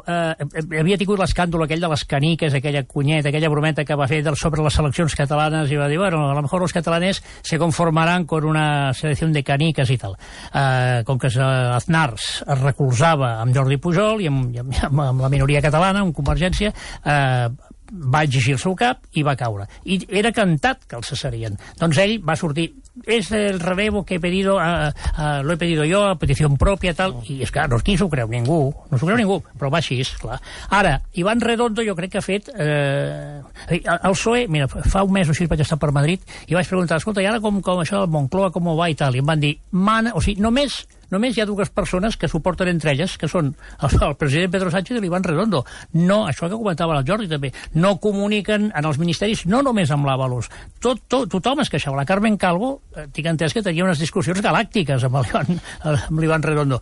[0.08, 0.36] eh,
[0.80, 4.64] havia tingut l'escàndol aquell de les caniques, aquella cunyeta, aquella brometa que va fer sobre
[4.64, 8.46] les seleccions catalanes i va dir, bueno, a lo mejor los catalanes se conformarán con
[8.46, 10.16] una selecció de canicas i tal.
[10.54, 15.30] Uh, com que Aznar es recolzava amb Jordi Pujol i amb, i amb, amb la
[15.30, 16.72] minoria catalana, amb Convergència,
[17.04, 17.52] uh,
[17.92, 19.68] va exigir el seu cap i va caure.
[19.86, 21.58] I era cantat que el cessarien.
[21.80, 22.70] Doncs ell va sortir,
[23.06, 26.94] és el relevo que he pedido, uh, uh, lo he pedido yo a petició pròpia,
[26.98, 27.24] tal, oh.
[27.28, 28.30] i és que no, qui s'ho creu?
[28.32, 28.60] Ningú.
[28.92, 30.40] No s'ho creu ningú, però va així, clar.
[30.74, 32.50] Ara, Ivan Redondo jo crec que ha fet...
[32.56, 36.68] Eh, el PSOE, mira, fa un mes o així vaig estar per Madrid i vaig
[36.70, 39.16] preguntar, escolta, i ara com, com això del Moncloa, com va i tal?
[39.16, 42.70] I em van dir, mana, o sigui, només només hi ha dues persones que suporten
[42.72, 45.64] entre elles, que són el, el president Pedro Sánchez i l'Ivan Redondo.
[45.98, 50.08] No, això que comentava el Jordi també, no comuniquen en els ministeris, no només amb
[50.08, 50.50] l'Avalos.
[50.84, 51.98] Tot, tot, tothom es queixava.
[51.98, 56.82] La Carmen Calvo, eh, tinc entès que tenia unes discussions galàctiques amb l'Ivan Redondo.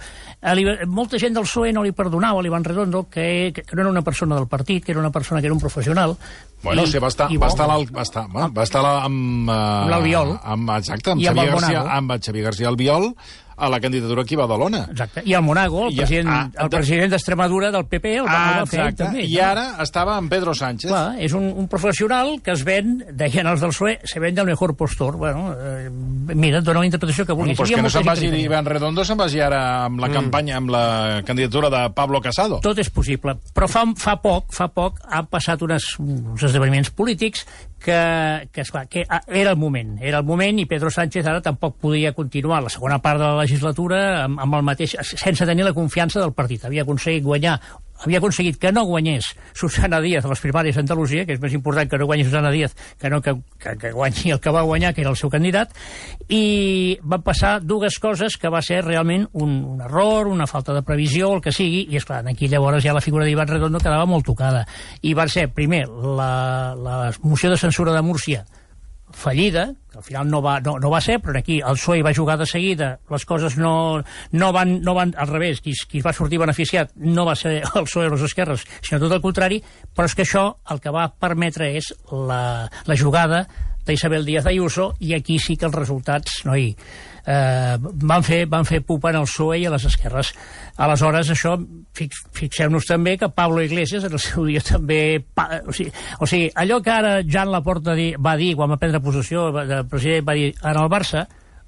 [0.88, 4.04] Molta gent del PSOE no li perdonava a l'Ivan Redondo que, que no era una
[4.06, 6.18] persona del partit, que era una persona que era un professional.
[6.66, 9.50] Bueno, I, sí, va estar, va estar, va estar, va, va estar amb...
[9.50, 10.32] Uh, amb l'Albiol.
[10.42, 13.12] Amb, exacte, amb, Xavier García, amb Xavier García Albiol,
[13.58, 14.88] a la candidatura aquí a Badalona.
[14.92, 15.24] Exacte.
[15.26, 18.64] I al Monago, el I, president, ah, el president d'Extremadura del PP, el, ah, el
[18.64, 19.24] va fer també.
[19.26, 20.90] I ara estava amb Pedro Sánchez.
[20.92, 24.50] Clar, és un, un professional que es ven, deien els del PSOE, se ven del
[24.50, 25.18] mejor postor.
[25.22, 27.58] Bueno, eh, mira, dona una interpretació que vulguis.
[27.58, 30.20] Bueno, pues que no se'n vagi Iván Redondo, se'n vagi ara amb la mm.
[30.20, 30.86] campanya, amb la
[31.26, 32.60] candidatura de Pablo Casado.
[32.66, 33.38] Tot és possible.
[33.56, 37.46] Però fa, fa poc, fa poc, han passat unes, uns esdeveniments polítics
[37.80, 41.42] que, que, esclar, que ah, era el moment, era el moment i Pedro Sánchez ara
[41.46, 45.68] tampoc podia continuar la segona part de la legislatura amb, amb el mateix, sense tenir
[45.68, 46.66] la confiança del partit.
[46.66, 47.60] Havia aconseguit guanyar
[48.04, 51.90] havia aconseguit que no guanyés Susana Díaz a les primàries d'Andalusia, que és més important
[51.90, 54.94] que no guanyi Susana Díaz que no que, que, que guanyi el que va guanyar,
[54.94, 55.72] que era el seu candidat,
[56.30, 60.84] i van passar dues coses que va ser realment un, un error, una falta de
[60.84, 64.06] previsió, el que sigui, i és clar, aquí llavors ja la figura d'Ivan Redondo quedava
[64.10, 64.66] molt tocada.
[65.02, 68.46] I va ser, primer, la, la moció de censura de Múrcia,
[69.16, 72.14] fallida, que al final no va, no, no va ser, però aquí el PSOE va
[72.14, 76.14] jugar de seguida, les coses no, no, van, no van al revés, qui, qui va
[76.14, 79.62] sortir beneficiat no va ser el PSOE o les esquerres, sinó tot el contrari,
[79.96, 83.46] però és que això el que va permetre és la, la jugada
[83.86, 86.74] d'Isabel Díaz Ayuso, i aquí sí que els resultats, noi,
[87.26, 90.32] eh, van, fer, van fer pupa en el PSOE i a les esquerres.
[90.82, 91.56] Aleshores, això,
[91.96, 95.00] fix, fixeu-nos també que Pablo Iglesias en el seu dia també...
[95.36, 98.80] Pa, o, sigui, o sigui, allò que ara Jan Laporta di, va dir quan va
[98.82, 101.26] prendre possessió de president, va dir en el Barça,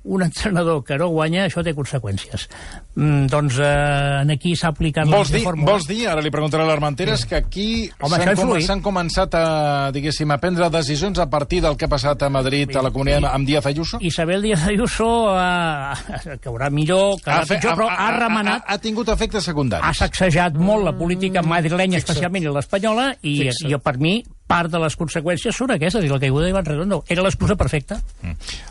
[0.08, 2.48] un entrenador que no guanya, això té conseqüències.
[2.96, 5.74] Mm, doncs eh, aquí s'ha aplicat vols dir, fórmula.
[5.74, 7.30] Vols dir, ara li preguntaré a l'Armenteres, sí.
[7.32, 7.67] que aquí
[8.00, 9.46] s'han com, començat a,
[9.93, 12.93] diguéssim, a prendre decisions a partir del que ha passat a Madrid, I, a la
[12.96, 14.00] comunitat, i, amb Díaz Ayuso?
[14.02, 18.63] Isabel Díaz Ayuso, eh, que haurà millor, que ha, pitjor, però ha, ha remenat...
[18.63, 19.86] Ha, ha, tingut efectes secundaris.
[19.86, 24.80] Ha sacsejat molt la política madrilenya, especialment i l'espanyola, i, i per mi part de
[24.80, 28.00] les conseqüències són aquestes, i la caiguda d'Ivan Redondo era l'excusa perfecta.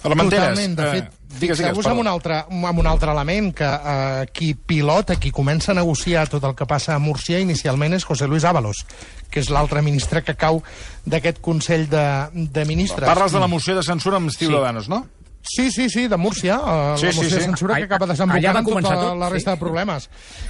[0.03, 3.53] Armenteres, Totalment, de eh, fet, digues, digues, fixeu-vos en un altre, amb un altre element,
[3.57, 7.99] que eh, qui pilota, qui comença a negociar tot el que passa a Múrcia inicialment
[7.99, 8.87] és José Luis Ábalos,
[9.31, 10.63] que és l'altre ministre que cau
[11.05, 13.07] d'aquest Consell de, de Ministres.
[13.07, 15.05] Parles de la moció de censura amb Ciudadanos, no?
[15.47, 17.37] Sí, sí, sí, de Múrcia, eh, Sí, la sí, moció sí.
[17.37, 19.55] de censura que acaba desembocant en tota tot, la resta sí.
[19.55, 20.09] de problemes.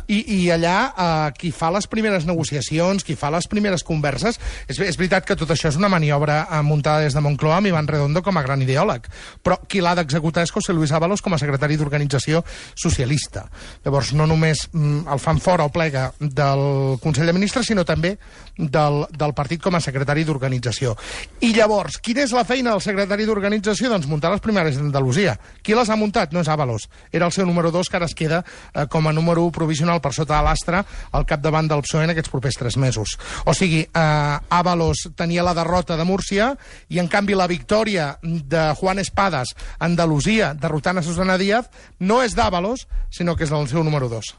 [0.08, 4.80] I, i allà eh, qui fa les primeres negociacions, qui fa les primeres converses, és,
[4.80, 7.90] és veritat que tot això és una maniobra eh, muntada des de Moncloa amb Ivan
[7.90, 9.10] Redondo com a gran ideòleg,
[9.44, 12.42] però qui l'ha d'executar és José Luis Ábalos com a secretari d'organització
[12.74, 13.46] socialista.
[13.84, 18.16] Llavors, no només mm, el fan fora o plega del Consell de Ministres, sinó també
[18.56, 20.96] del, del partit com a secretari d'organització.
[21.44, 23.90] I llavors, quina és la feina del secretari d'organització?
[23.92, 25.36] Doncs muntar les primàries d'Andalusia.
[25.62, 26.32] Qui les ha muntat?
[26.32, 26.88] No és Ábalos.
[27.12, 30.00] Era el seu número 2, que ara es queda eh, com a número 1 provisional
[30.00, 33.16] per sota de l'Astra al capdavant del PSOE en aquests propers tres mesos.
[33.44, 36.52] O sigui, eh, Ábalos tenia la derrota de Múrcia
[36.88, 41.70] i, en canvi, la victòria de Juan Espadas a Andalusia, derrotant a Susana Díaz,
[42.00, 44.32] no és d'Ábalos, sinó que és del seu número 2.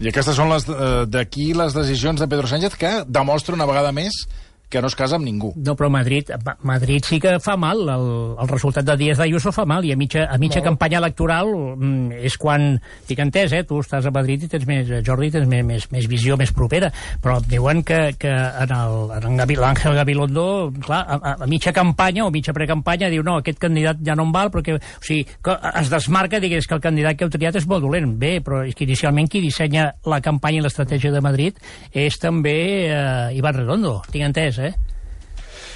[0.00, 3.92] I aquestes són les eh, d'aquí les decisions de Pedro Sánchez que demostra una vegada
[3.94, 4.24] més
[4.68, 5.52] que no es casa amb ningú.
[5.56, 8.06] No, però Madrid, Ma- Madrid sí que fa mal, el,
[8.42, 12.12] el resultat de Díaz d'Ayuso fa mal, i a mitja, a mitja campanya electoral mm,
[12.26, 15.64] és quan, tinc entès, eh, tu estàs a Madrid i tens més, Jordi, tens més,
[15.64, 16.90] més, més visió més propera,
[17.22, 21.72] però diuen que, que en el- en Gavi- l'Àngel Gabilondo, clar, a, a, a mitja
[21.72, 25.24] campanya o mitja precampanya diu, no, aquest candidat ja no em val, perquè, o sigui,
[25.44, 28.14] que es desmarca, digués que el candidat que heu triat és molt dolent.
[28.18, 31.56] Bé, però és que inicialment qui dissenya la campanya i l'estratègia de Madrid
[31.92, 32.54] és també
[32.90, 34.74] eh, Ivan Redondo, tinc entès, eh?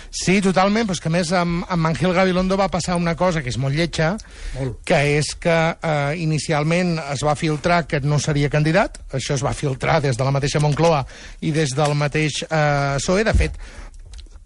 [0.09, 3.43] Sí, totalment, però és que a més amb, amb Ángel Gabilondo va passar una cosa
[3.45, 4.15] que és molt lletja,
[4.89, 9.53] que és que eh, inicialment es va filtrar que no seria candidat, això es va
[9.53, 11.03] filtrar des de la mateixa Moncloa
[11.45, 13.61] i des del mateix eh, PSOE, de fet,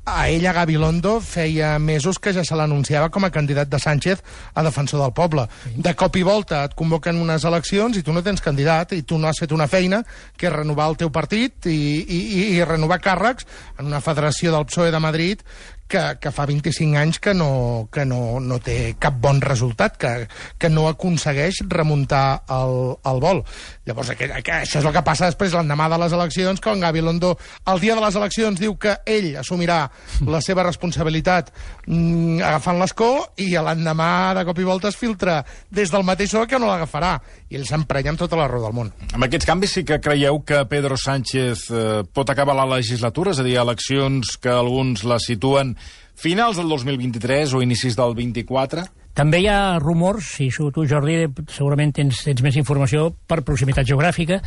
[0.04, 4.22] a ella, Gabilondo, feia mesos que ja se l'anunciava com a candidat de Sánchez
[4.54, 5.46] a defensor del poble.
[5.76, 9.18] De cop i volta et convoquen unes eleccions i tu no tens candidat i tu
[9.18, 10.02] no has fet una feina
[10.36, 13.46] que és renovar el teu partit i, i, i, i renovar càrrecs
[13.78, 15.46] en una federació del PSOE de Madrid
[15.88, 20.12] que, que fa 25 anys que no, que no, no té cap bon resultat, que,
[20.58, 23.44] que no aconsegueix remuntar el, el vol.
[23.86, 27.36] Llavors, aquest, aquest, això és el que passa després l'endemà de les eleccions, quan Gabilondo,
[27.70, 29.84] el dia de les eleccions, diu que ell assumirà
[30.26, 31.52] la seva responsabilitat
[31.86, 36.48] mm, agafant l'escó i l'endemà de cop i volta es filtra des del mateix PSOE
[36.48, 37.18] que no l'agafarà.
[37.52, 38.88] I ell s'emprenya amb tota la raó del món.
[39.12, 43.42] Amb aquests canvis sí que creieu que Pedro Sánchez eh, pot acabar la legislatura, és
[43.42, 45.74] a dir, eleccions que alguns la situen
[46.14, 48.84] finals del 2023 o inicis del 24?
[49.12, 53.88] També hi ha rumors, si això tu, Jordi, segurament tens, tens més informació per proximitat
[53.88, 54.40] geogràfica,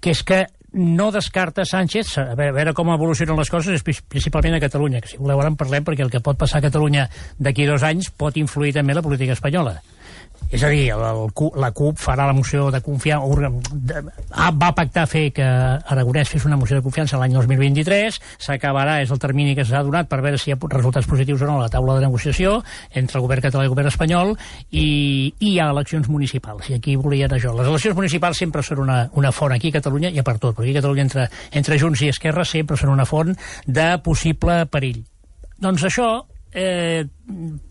[0.00, 0.46] que és que
[0.76, 5.12] no descarta Sánchez, a veure, a veure com evolucionen les coses, principalment a Catalunya, que
[5.12, 7.06] si voleu ara en parlem, perquè el que pot passar a Catalunya
[7.38, 9.78] d'aquí dos anys pot influir també la política espanyola.
[10.46, 13.50] És a dir, el, el, la CUP farà la moció de confiança...
[14.56, 19.20] Va pactar fer que Aragonès fes una moció de confiança l'any 2023, s'acabarà, és el
[19.22, 21.72] termini que s'ha donat per veure si hi ha resultats positius o no a la
[21.72, 22.60] taula de negociació
[22.94, 24.36] entre el govern català i el govern espanyol,
[24.70, 24.86] i,
[25.40, 27.54] i hi ha eleccions municipals, i aquí volien això.
[27.58, 30.54] Les eleccions municipals sempre són una, una font aquí a Catalunya, i a per tot,
[30.54, 31.28] perquè aquí a Catalunya entre,
[31.58, 33.34] entre Junts i Esquerra sempre són una font
[33.66, 35.02] de possible perill.
[35.58, 36.10] Doncs això
[36.54, 37.02] eh,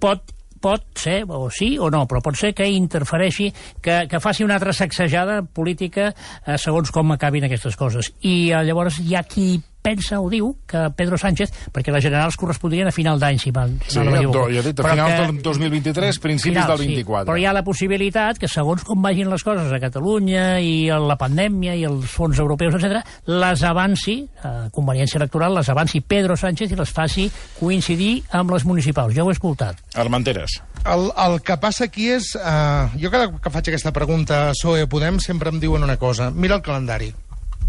[0.01, 0.35] pot
[0.65, 3.51] pot ser, o sí o no, però pot ser que interfereixi,
[3.85, 8.09] que, que faci una altra sacsejada política eh, segons com acabin aquestes coses.
[8.25, 12.35] I eh, llavors hi ha qui pensa o diu que Pedro Sánchez, perquè les generals
[12.41, 14.47] correspondrien a final d'any, si, mal, Sí, no m'equivoco.
[14.49, 17.25] ja he dit, a Però finals que- del 2023, principis Final, del 24.
[17.29, 20.97] però hi ha la possibilitat que segons com vagin les coses a Catalunya i a
[20.99, 26.35] la pandèmia i els fons europeus, etc, les avanci, a conveniència electoral, les avanci Pedro
[26.35, 29.13] Sánchez i les faci coincidir amb les municipals.
[29.15, 29.77] Jo ho he escoltat.
[29.95, 30.61] Armenteres.
[30.85, 32.33] El, el que passa aquí és...
[32.35, 36.29] Uh, jo cada que faig aquesta pregunta a PSOE Podem sempre em diuen una cosa.
[36.31, 37.11] Mira el calendari.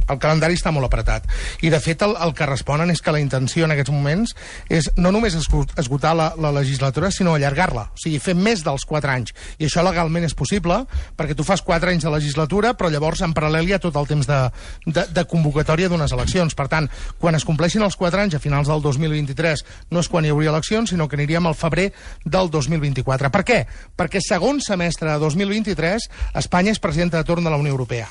[0.09, 1.25] El calendari està molt apretat.
[1.63, 4.35] I, de fet, el, el que responen és que la intenció en aquests moments
[4.71, 7.89] és no només esgo- esgotar la, la legislatura, sinó allargar-la.
[7.95, 9.35] O sigui, fer més dels 4 anys.
[9.59, 10.83] I això legalment és possible,
[11.17, 14.07] perquè tu fas 4 anys de legislatura, però llavors en paral·lel hi ha tot el
[14.07, 14.41] temps de,
[14.87, 16.55] de, de convocatòria d'unes eleccions.
[16.55, 20.25] Per tant, quan es compleixin els 4 anys a finals del 2023, no és quan
[20.25, 21.91] hi hauria eleccions, sinó que aniríem al febrer
[22.25, 23.31] del 2024.
[23.35, 23.59] Per què?
[23.97, 28.09] Perquè segon semestre de 2023 Espanya és presidenta de torn de la Unió Europea.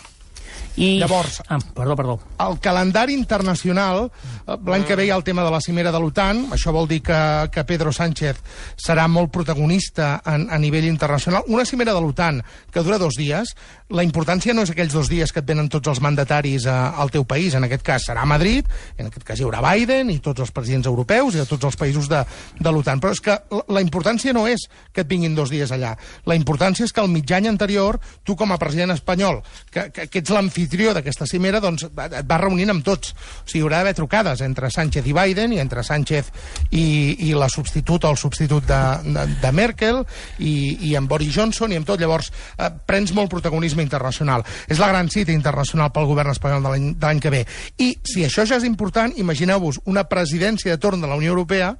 [0.77, 0.97] I...
[0.99, 2.19] Llavors, Ah, perdó, perdó.
[2.49, 4.09] el calendari internacional,
[4.45, 6.87] eh, l'any que ve hi ha el tema de la cimera de l'OTAN, això vol
[6.89, 7.19] dir que,
[7.51, 8.41] que Pedro Sánchez
[8.75, 11.43] serà molt protagonista en, a nivell internacional.
[11.47, 12.41] Una cimera de l'OTAN
[12.73, 13.55] que dura dos dies,
[13.89, 17.11] la importància no és aquells dos dies que et venen tots els mandataris a, al
[17.13, 20.19] teu país, en aquest cas serà a Madrid, en aquest cas hi haurà Biden i
[20.19, 22.19] tots els presidents europeus i de tots els països de,
[22.59, 25.71] de l'OTAN, però és que la, la importància no és que et vinguin dos dies
[25.71, 29.39] allà, la importància és que el mitjany anterior, tu com a president espanyol,
[29.71, 33.13] que, que, que ets l'anfitrió d'aquesta cimera, doncs et vas reunint amb tots.
[33.13, 36.31] O sigui, hi haurà d'haver trucades entre Sánchez i Biden, i entre Sánchez
[36.71, 40.03] i, i la substituta o el substitut de, de, de Merkel,
[40.39, 41.99] i, i amb Boris Johnson, i amb tot.
[42.01, 44.45] Llavors, eh, prens molt protagonisme internacional.
[44.67, 47.45] És la gran cita internacional pel govern espanyol de l'any que ve.
[47.77, 51.75] I si això ja és important, imagineu-vos una presidència de torn de la Unió Europea,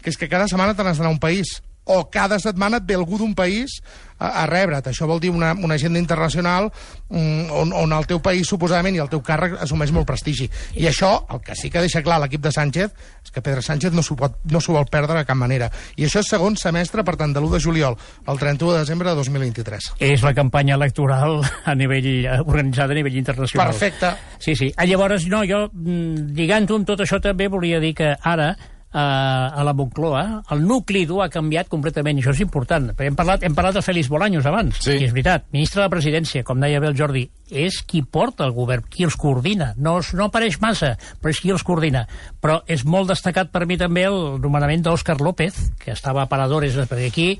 [0.00, 2.86] que és que cada setmana te n'has d'anar a un país o cada setmana et
[2.86, 3.80] ve algú d'un país
[4.20, 4.86] a, a rebre't.
[4.92, 6.70] Això vol dir una, una agenda internacional
[7.08, 10.46] mm, on, on el teu país, suposadament, i el teu càrrec assumeix molt prestigi.
[10.78, 13.96] I això, el que sí que deixa clar l'equip de Sánchez, és que Pedro Sánchez
[13.96, 15.70] no s'ho no vol perdre de cap manera.
[15.96, 19.10] I això és segon semestre, per tant, de l'1 de juliol al 31 de desembre
[19.10, 19.92] de 2023.
[20.10, 23.72] És la campanya electoral a nivell eh, organitzada a nivell internacional.
[23.72, 24.12] Perfecte.
[24.38, 24.70] Sí, sí.
[24.76, 28.52] Ah, llavors, no, jo, mm, lligant-ho amb tot això, també volia dir que ara,
[28.92, 32.90] a la Moncloa, el nucli dur ha canviat completament, i això és important.
[32.98, 34.92] Hem parlat, hem parlat de Félix Bolaños abans, Sí.
[34.98, 35.44] i és veritat.
[35.52, 39.04] Ministre de la Presidència, com deia bé el Jordi, és qui porta el govern, qui
[39.04, 39.74] els coordina.
[39.76, 42.06] No, no apareix massa, però és qui els coordina.
[42.40, 46.76] Però és molt destacat per mi també el nomenament d'Òscar López, que estava a Paradores,
[46.76, 47.38] perquè aquí,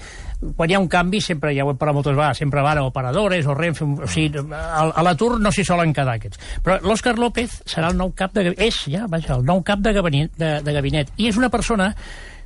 [0.57, 2.87] quan hi ha un canvi, sempre, ja ho hem parlat moltes vegades, sempre van a
[2.89, 6.41] Operadores o Renfe, o sigui, a, a l'atur no s'hi solen quedar aquests.
[6.65, 8.51] Però l'Òscar López serà el nou cap de...
[8.57, 11.13] És, ja, vaja, el nou cap de gabinet, de, de gabinet.
[11.21, 11.93] I és una persona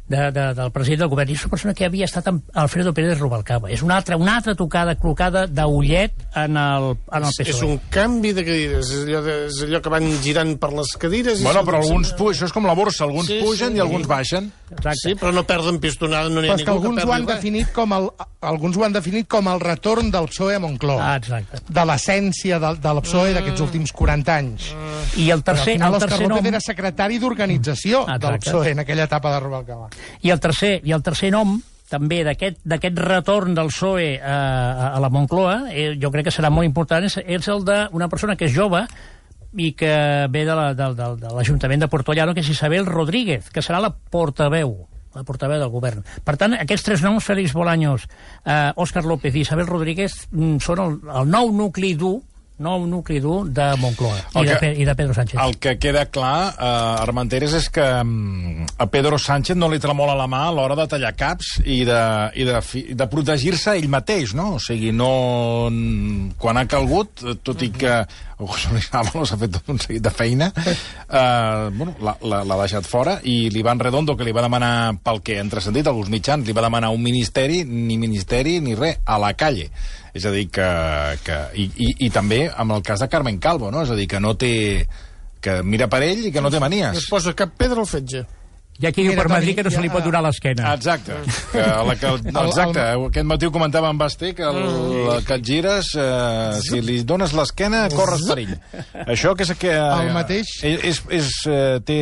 [0.09, 1.31] de, de, del president del govern.
[1.31, 3.71] I és una persona que havia estat amb Alfredo Pérez Rubalcaba.
[3.73, 7.55] És una altra, una altra tocada, clocada d'ullet en el, en el És, PSOE.
[7.55, 10.93] és un canvi de cadires, és allò, de, és allò que van girant per les
[11.01, 11.41] cadires...
[11.41, 13.79] i Bueno, però alguns pugen, això és com la borsa, alguns Sí, pugen sí.
[13.79, 14.51] i alguns baixen.
[14.75, 14.99] Exacte.
[15.01, 17.13] Sí, però no perden pistonada, no n'hi Però ha és que ningú alguns que ho
[17.15, 17.37] han res.
[17.37, 18.09] definit com el,
[18.41, 21.13] alguns ho han definit com el retorn del PSOE a Moncloa.
[21.13, 21.61] Ah, exacte.
[21.69, 23.35] de l'essència de, de la PSOE Mm.
[23.39, 24.69] d'aquests últims 40 anys.
[25.17, 26.51] I el tercer, Però al el final l'Òscar tercer López nom...
[26.53, 28.51] era secretari d'organització del Exacte.
[28.51, 29.89] PSOE en aquella etapa de Rubalcaba.
[30.23, 31.57] I el tercer, i el tercer nom
[31.91, 36.51] també d'aquest retorn del PSOE a, a, a la Moncloa, eh, jo crec que serà
[36.51, 38.87] molt important, és, és el d'una persona que és jove
[39.55, 43.51] i que ve de la- del- del- de l'Ajuntament de Portollano, que és Isabel Rodríguez,
[43.51, 46.01] que serà la portaveu la portaveu del govern.
[46.27, 48.09] Per tant, aquests tres noms, Félix Bolaños,
[48.45, 52.17] eh, Òscar López i Isabel Rodríguez, mm, són el, el nou nucli dur
[52.57, 55.41] nou nucli dur de Moncloa i, El de, que- Pe- i de Pedro Sánchez.
[55.43, 60.15] El que queda clar, eh, Armenteres, és que mm, a Pedro Sánchez no li tremola
[60.15, 61.99] la mà a l'hora de tallar caps i de,
[62.39, 64.55] i de, fi- de protegir-se ell mateix, no?
[64.55, 65.11] O sigui, no...
[66.39, 67.97] Quan ha calgut, tot i que
[68.39, 73.19] José Luis Ábalos ha fet tot un seguit de feina, eh, bueno, l'ha- deixat fora,
[73.25, 76.63] i l'Ivan Redondo, que li va demanar, pel que han transcendit alguns mitjans, li va
[76.65, 79.71] demanar un ministeri, ni ministeri ni res, a la calle.
[80.15, 80.69] És a dir, que...
[81.27, 83.83] que i, i, I també amb el cas de Carmen Calvo, no?
[83.83, 84.55] És a dir, que no té
[85.45, 87.03] que mira per ell i que no té No manies.
[87.03, 88.25] es posa cap pedra al fetge.
[88.75, 90.73] Hi ha qui diu per Madrid que no se li pot donar l'esquena.
[90.75, 91.15] Exacte.
[91.53, 92.83] Que la que, no, exacte.
[93.11, 97.37] Aquest matí ho comentava amb Basté, que, el, que et gires, eh, si li dones
[97.39, 98.57] l'esquena, corres perill.
[99.05, 99.71] Això que és que...
[99.71, 100.57] Eh, El mateix.
[100.67, 102.01] És, és, és, eh, té,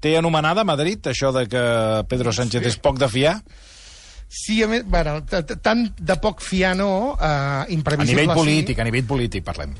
[0.00, 1.66] té anomenada Madrid, això de que
[2.08, 3.36] Pedro Sánchez és poc de fiar.
[4.34, 5.20] Sí, a més, bueno,
[5.62, 8.40] tant de poc fiar no, eh, A imprevisible nivell sí.
[8.40, 9.76] polític, a nivell polític, parlem.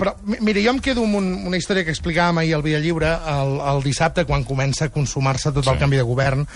[0.00, 2.78] Però, mi- mira, jo em quedo amb un, una història que explicàvem ahir al Via
[2.80, 5.70] Lliure, el, el dissabte, quan comença a consumar-se tot sí.
[5.74, 6.46] el canvi de govern.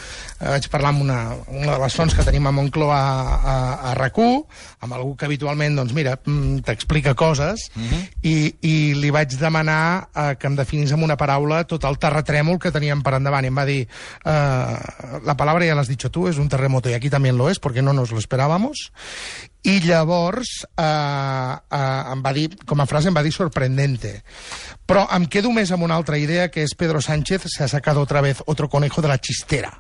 [0.41, 1.19] Eh, vaig parlar amb una,
[1.53, 3.57] una de les fonts que tenim a Moncloa a, a,
[3.91, 4.39] a RAC1,
[4.87, 8.03] amb algú que habitualment, doncs mira, mm, t'explica coses, uh -huh.
[8.23, 12.59] i, i li vaig demanar eh, que em definís amb una paraula tot el terratrèmol
[12.59, 13.45] que teníem per endavant.
[13.45, 13.87] I em va dir,
[14.25, 14.77] eh,
[15.23, 17.83] la palabra ja l'has dicho tu, és un terremoto, i aquí també lo és, perquè
[17.83, 18.91] no nos lo esperábamos.
[19.65, 24.19] I llavors eh, eh, em va dir, com a frase em va dir sorprendente.
[24.85, 28.05] Però em quedo més amb una altra idea, que és Pedro Sánchez se ha sacado
[28.05, 29.73] otra vez otro conejo de la chistera.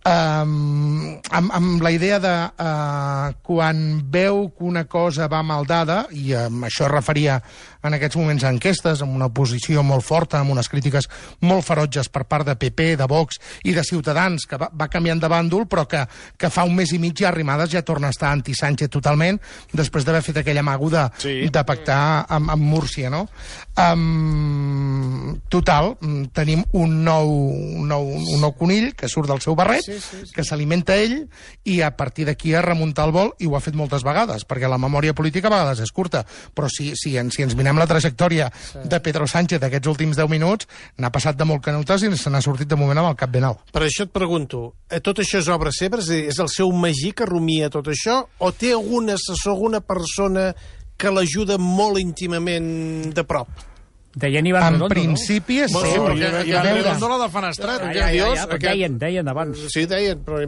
[0.00, 6.06] Um, amb, amb la idea de uh, quan veu que una cosa va mal dada,
[6.16, 7.36] i um, això es referia
[7.82, 11.08] en aquests moments a enquestes, amb una posició molt forta, amb unes crítiques
[11.46, 15.20] molt ferotges per part de PP, de Vox i de Ciutadans, que va, va canviant
[15.20, 16.04] de bàndol, però que,
[16.38, 19.38] que fa un mes i mig ja Arrimadas ja torna a estar anti-Sánchez totalment,
[19.72, 21.48] després d'haver fet aquella amago de, Sí.
[21.48, 23.28] de pactar amb, amb Múrcia, no?
[23.80, 29.54] Um, total, mm, tenim un nou, un nou, un nou conill que surt del seu
[29.58, 30.32] barret, sí, sí, sí.
[30.34, 31.28] que s'alimenta ell
[31.64, 34.68] i a partir d'aquí a remuntar el vol, i ho ha fet moltes vegades, perquè
[34.68, 37.86] la memòria política a vegades és curta, però si, si, en, si ens mirem la
[37.86, 38.50] trajectòria
[38.84, 40.66] de Pedro Sánchez d'aquests últims 10 minuts,
[40.98, 43.44] n'ha passat de molt canutes i se n'ha sortit de moment amb el cap ben
[43.44, 43.58] alt.
[43.72, 45.98] Per això et pregunto, eh, tot això és obra seva?
[45.98, 48.26] És dir, És el seu magí que rumia tot això?
[48.38, 50.54] O té algun assessor, alguna persona
[50.96, 53.48] que l'ajuda molt íntimament de prop?
[54.12, 56.82] Deien Ivan En Redondo, principi és Bueno, sí, sí, però perquè- que, perquè a veure,
[56.82, 57.80] Redondo la defenestrat.
[57.82, 57.88] no?
[57.90, 59.58] Aquest Ja, ja, dios, ja, ja, aquest- deien, deien abans.
[59.72, 60.40] Sí, deien, però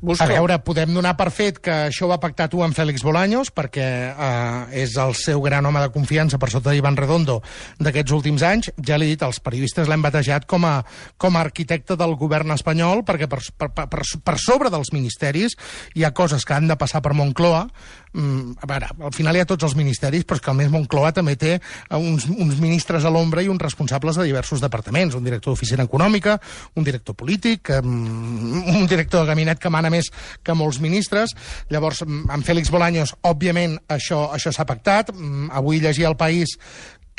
[0.00, 0.24] mira...
[0.24, 3.52] A veure, podem donar per fet que això ho ha pactat tu amb Fèlix Bolaños,
[3.54, 7.40] perquè eh, és el seu gran home de confiança per sota d'Ivan Redondo
[7.78, 8.70] d'aquests últims anys.
[8.86, 10.80] Ja l'he dit, els periodistes l'han batejat com a,
[11.20, 15.56] com a arquitecte del govern espanyol, perquè per, per, per, per sobre dels ministeris
[15.94, 17.66] hi ha coses que han de passar per Moncloa.
[18.12, 21.12] Mm, a veure, al final hi ha tots els ministeris, però és que més Moncloa
[21.14, 25.26] també té eh, uns, uns ministres a l'ombra i uns responsables de diversos departaments, un
[25.26, 26.34] director d'oficina econòmica,
[26.74, 30.10] un director polític, mm, un director de gabinet que mana més
[30.42, 31.36] que molts ministres.
[31.70, 35.14] Llavors, mm, amb Fèlix Bolaños, òbviament, això això s'ha pactat.
[35.14, 36.58] Mm, Avui llegia al País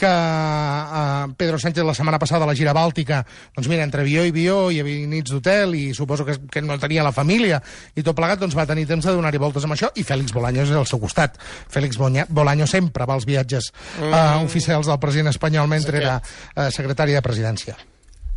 [0.02, 3.22] que eh, Pedro Sánchez la setmana passada a la gira bàltica,
[3.56, 6.80] doncs mira, entre avió i avió hi havia nits d'hotel i suposo que, que no
[6.82, 7.62] tenia la família
[7.96, 10.74] i tot plegat, doncs va tenir temps de donar-hi voltes amb això i Fèlix Bolaños
[10.74, 11.38] és al seu costat.
[11.72, 13.72] Fèlix Bolaños sempre va als viatges
[14.02, 17.78] eh, oficials del president espanyol mentre era eh, secretari de presidència.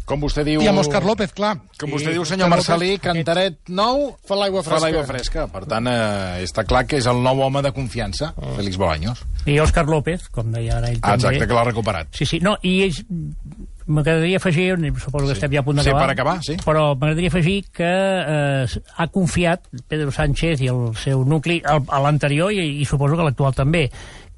[0.05, 0.61] Com vostè diu...
[0.61, 1.55] I amb Òscar López, clar.
[1.81, 4.11] Com I vostè diu, senyor Òscar Marcelí, López- Cantaret nou...
[4.29, 4.85] Fa l'aigua Fa fresca.
[4.85, 5.47] l'aigua fresca.
[5.49, 9.25] Per tant, eh, està clar que és el nou home de confiança, Félix Bolaños.
[9.49, 11.31] I Òscar López, com deia ara ell Ah, també.
[11.35, 12.13] exacte, que l'ha recuperat.
[12.21, 13.01] Sí, sí, no, i ells...
[13.87, 16.55] M'agradaria afegir, suposo que estem ja a punt Sí, d'acabar, per acabar, sí.
[16.65, 22.01] però m'agradaria afegir que eh, ha confiat Pedro Sánchez i el seu nucli al- a
[22.01, 23.83] l'anterior i, i suposo que l'actual també,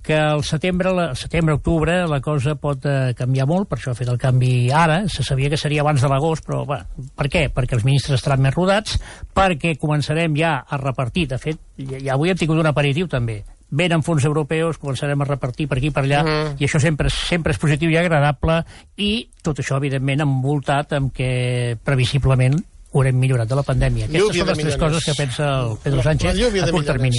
[0.07, 4.09] que al setembre, la- setembre-octubre la cosa pot eh, canviar molt, per això ha fet
[4.13, 6.79] el canvi ara, se sabia que seria abans de l'agost, però va,
[7.19, 7.49] per què?
[7.53, 8.95] Perquè els ministres estaran més rodats,
[9.35, 13.41] perquè començarem ja a repartir, de fet, ja, ja avui hem tingut un aperitiu també,
[13.69, 16.55] venen fons europeus, començarem a repartir per aquí i per allà, Mhm.
[16.63, 18.61] i això sempre, sempre és positiu i agradable,
[18.97, 22.55] i tot això, evidentment, envoltat amb que previsiblement
[22.95, 24.05] haurem millorat de la pandèmia.
[24.07, 26.31] Aquestes Lluvia són les tres coses que pensa el Pedro Sánchez
[26.63, 27.19] a curt termini.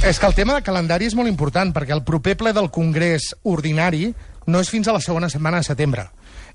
[0.00, 3.34] És que el tema de calendari és molt important, perquè el proper ple del Congrés
[3.44, 4.14] ordinari
[4.50, 6.06] no és fins a la segona setmana de setembre.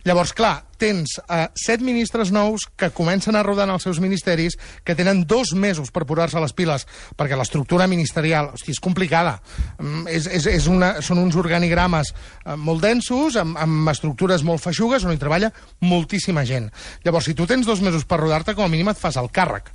[0.05, 4.53] Llavors, clar, tens eh, set ministres nous que comencen a rodar en els seus ministeris,
[4.86, 6.86] que tenen dos mesos per posar-se les piles,
[7.17, 9.39] perquè l'estructura ministerial hosti, és complicada.
[9.79, 14.61] Mm, és, és, és una, són uns organigrames eh, molt densos, amb, amb estructures molt
[14.61, 15.49] feixugues, on hi treballa
[15.81, 16.69] moltíssima gent.
[17.05, 19.73] Llavors, si tu tens dos mesos per rodar-te, com a mínim et fas el càrrec.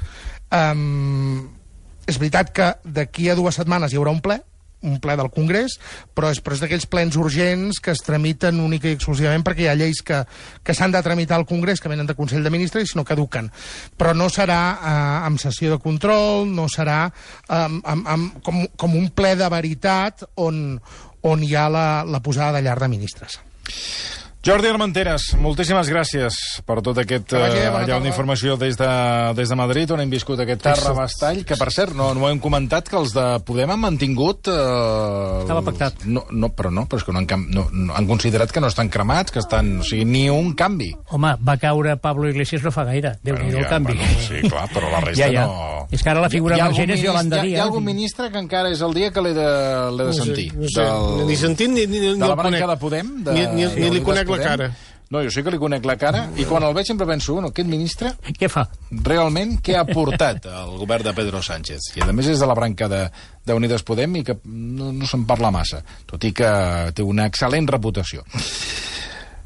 [0.51, 1.60] Um,
[2.11, 4.41] és veritat que d'aquí a dues setmanes hi haurà un ple,
[4.83, 5.77] un ple del Congrés,
[6.17, 9.71] però és, però és d'aquells plens urgents que es tramiten única i exclusivament perquè hi
[9.73, 10.23] ha lleis que,
[10.65, 13.05] que s'han de tramitar al Congrés, que venen de Consell de Ministres i si no
[13.05, 13.51] caduquen.
[14.01, 14.95] Però no serà eh,
[15.29, 20.25] amb sessió de control, no serà eh, amb, amb, com, com un ple de veritat
[20.41, 20.81] on,
[21.29, 23.41] on hi ha la, la posada de llar de ministres.
[24.41, 27.99] Jordi Armenteres, moltíssimes gràcies per tot aquest bona allà tarda.
[28.07, 28.87] d'informació des, de,
[29.37, 32.41] des de Madrid, on hem viscut aquest terrabastall, que per cert, no, no ho hem
[32.41, 34.49] comentat, que els de Podem han mantingut...
[34.49, 36.07] Eh, Estava pactat.
[36.09, 38.73] No, no, però no, però és que no han, no, no, han considerat que no
[38.73, 39.75] estan cremats, que estan...
[39.85, 40.89] O sigui, ni un canvi.
[41.13, 43.19] Home, va caure Pablo Iglesias no fa gaire.
[43.21, 43.99] déu nhi el ja, canvi.
[44.01, 45.45] Bueno, sí, clar, però la resta ja, ja.
[45.53, 45.80] no...
[45.91, 47.57] És que ara la figura Hi ha algun emergent és Yolanda hi ha, hi ha
[47.57, 47.67] Díaz.
[47.67, 49.49] algun ministre que encara és el dia que l'he de,
[49.99, 50.47] de No sé, sentir.
[50.55, 50.87] no sé,
[51.27, 52.45] ni sentit ni- ni- ni de la el conec.
[52.61, 53.11] branca de Podem.
[53.25, 54.71] De, Ni- ni- ni li conec la cara.
[55.11, 57.49] No, jo sí que li conec la cara, i quan el veig sempre penso, bueno,
[57.51, 58.63] aquest ministre, Què fa?
[58.93, 61.81] realment, què ha portat al govern de Pedro Sánchez?
[61.97, 63.11] I a més és de la branca de,
[63.45, 67.27] de Unides Podem i que no, no se'n parla massa, tot i que té una
[67.27, 68.23] excel·lent reputació.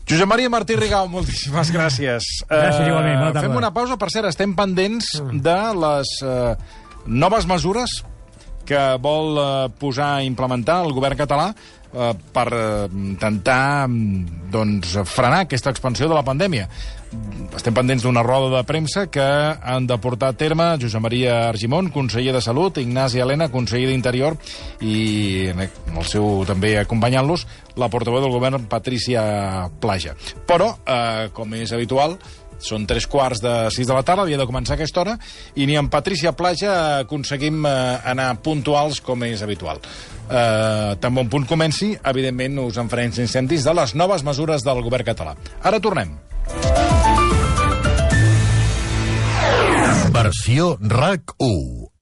[0.05, 2.26] Josep Maria Martí Rigau, moltíssimes gràcies.
[2.44, 3.46] Gràcies, igualment, bona tarda.
[3.46, 6.50] Fem una pausa, per cert, estem pendents de les eh,
[7.09, 8.02] noves mesures
[8.68, 9.46] que vol eh,
[9.80, 16.11] posar a implementar el govern català eh, per eh, intentar mm, doncs, frenar aquesta expansió
[16.11, 16.68] de la pandèmia.
[17.54, 21.92] Estem pendents d'una roda de premsa que han de portar a terme Josep Maria Argimon,
[21.94, 24.34] conseller de Salut, Ignasi Helena, conseller d'Interior,
[24.82, 27.46] i el seu també acompanyant-los,
[27.78, 30.16] la portaveu del govern, Patricia Plaja.
[30.48, 32.18] Però, eh, com és habitual,
[32.58, 35.16] són tres quarts de sis de la tarda, havia de començar aquesta hora,
[35.54, 37.72] i ni amb Patricia Plaja aconseguim eh,
[38.10, 39.82] anar puntuals com és habitual.
[40.24, 44.82] Eh, tan bon punt comenci, evidentment us en farem incendis de les noves mesures del
[44.82, 45.36] govern català.
[45.62, 46.16] Ara tornem.
[50.25, 51.93] Versió RAC 1.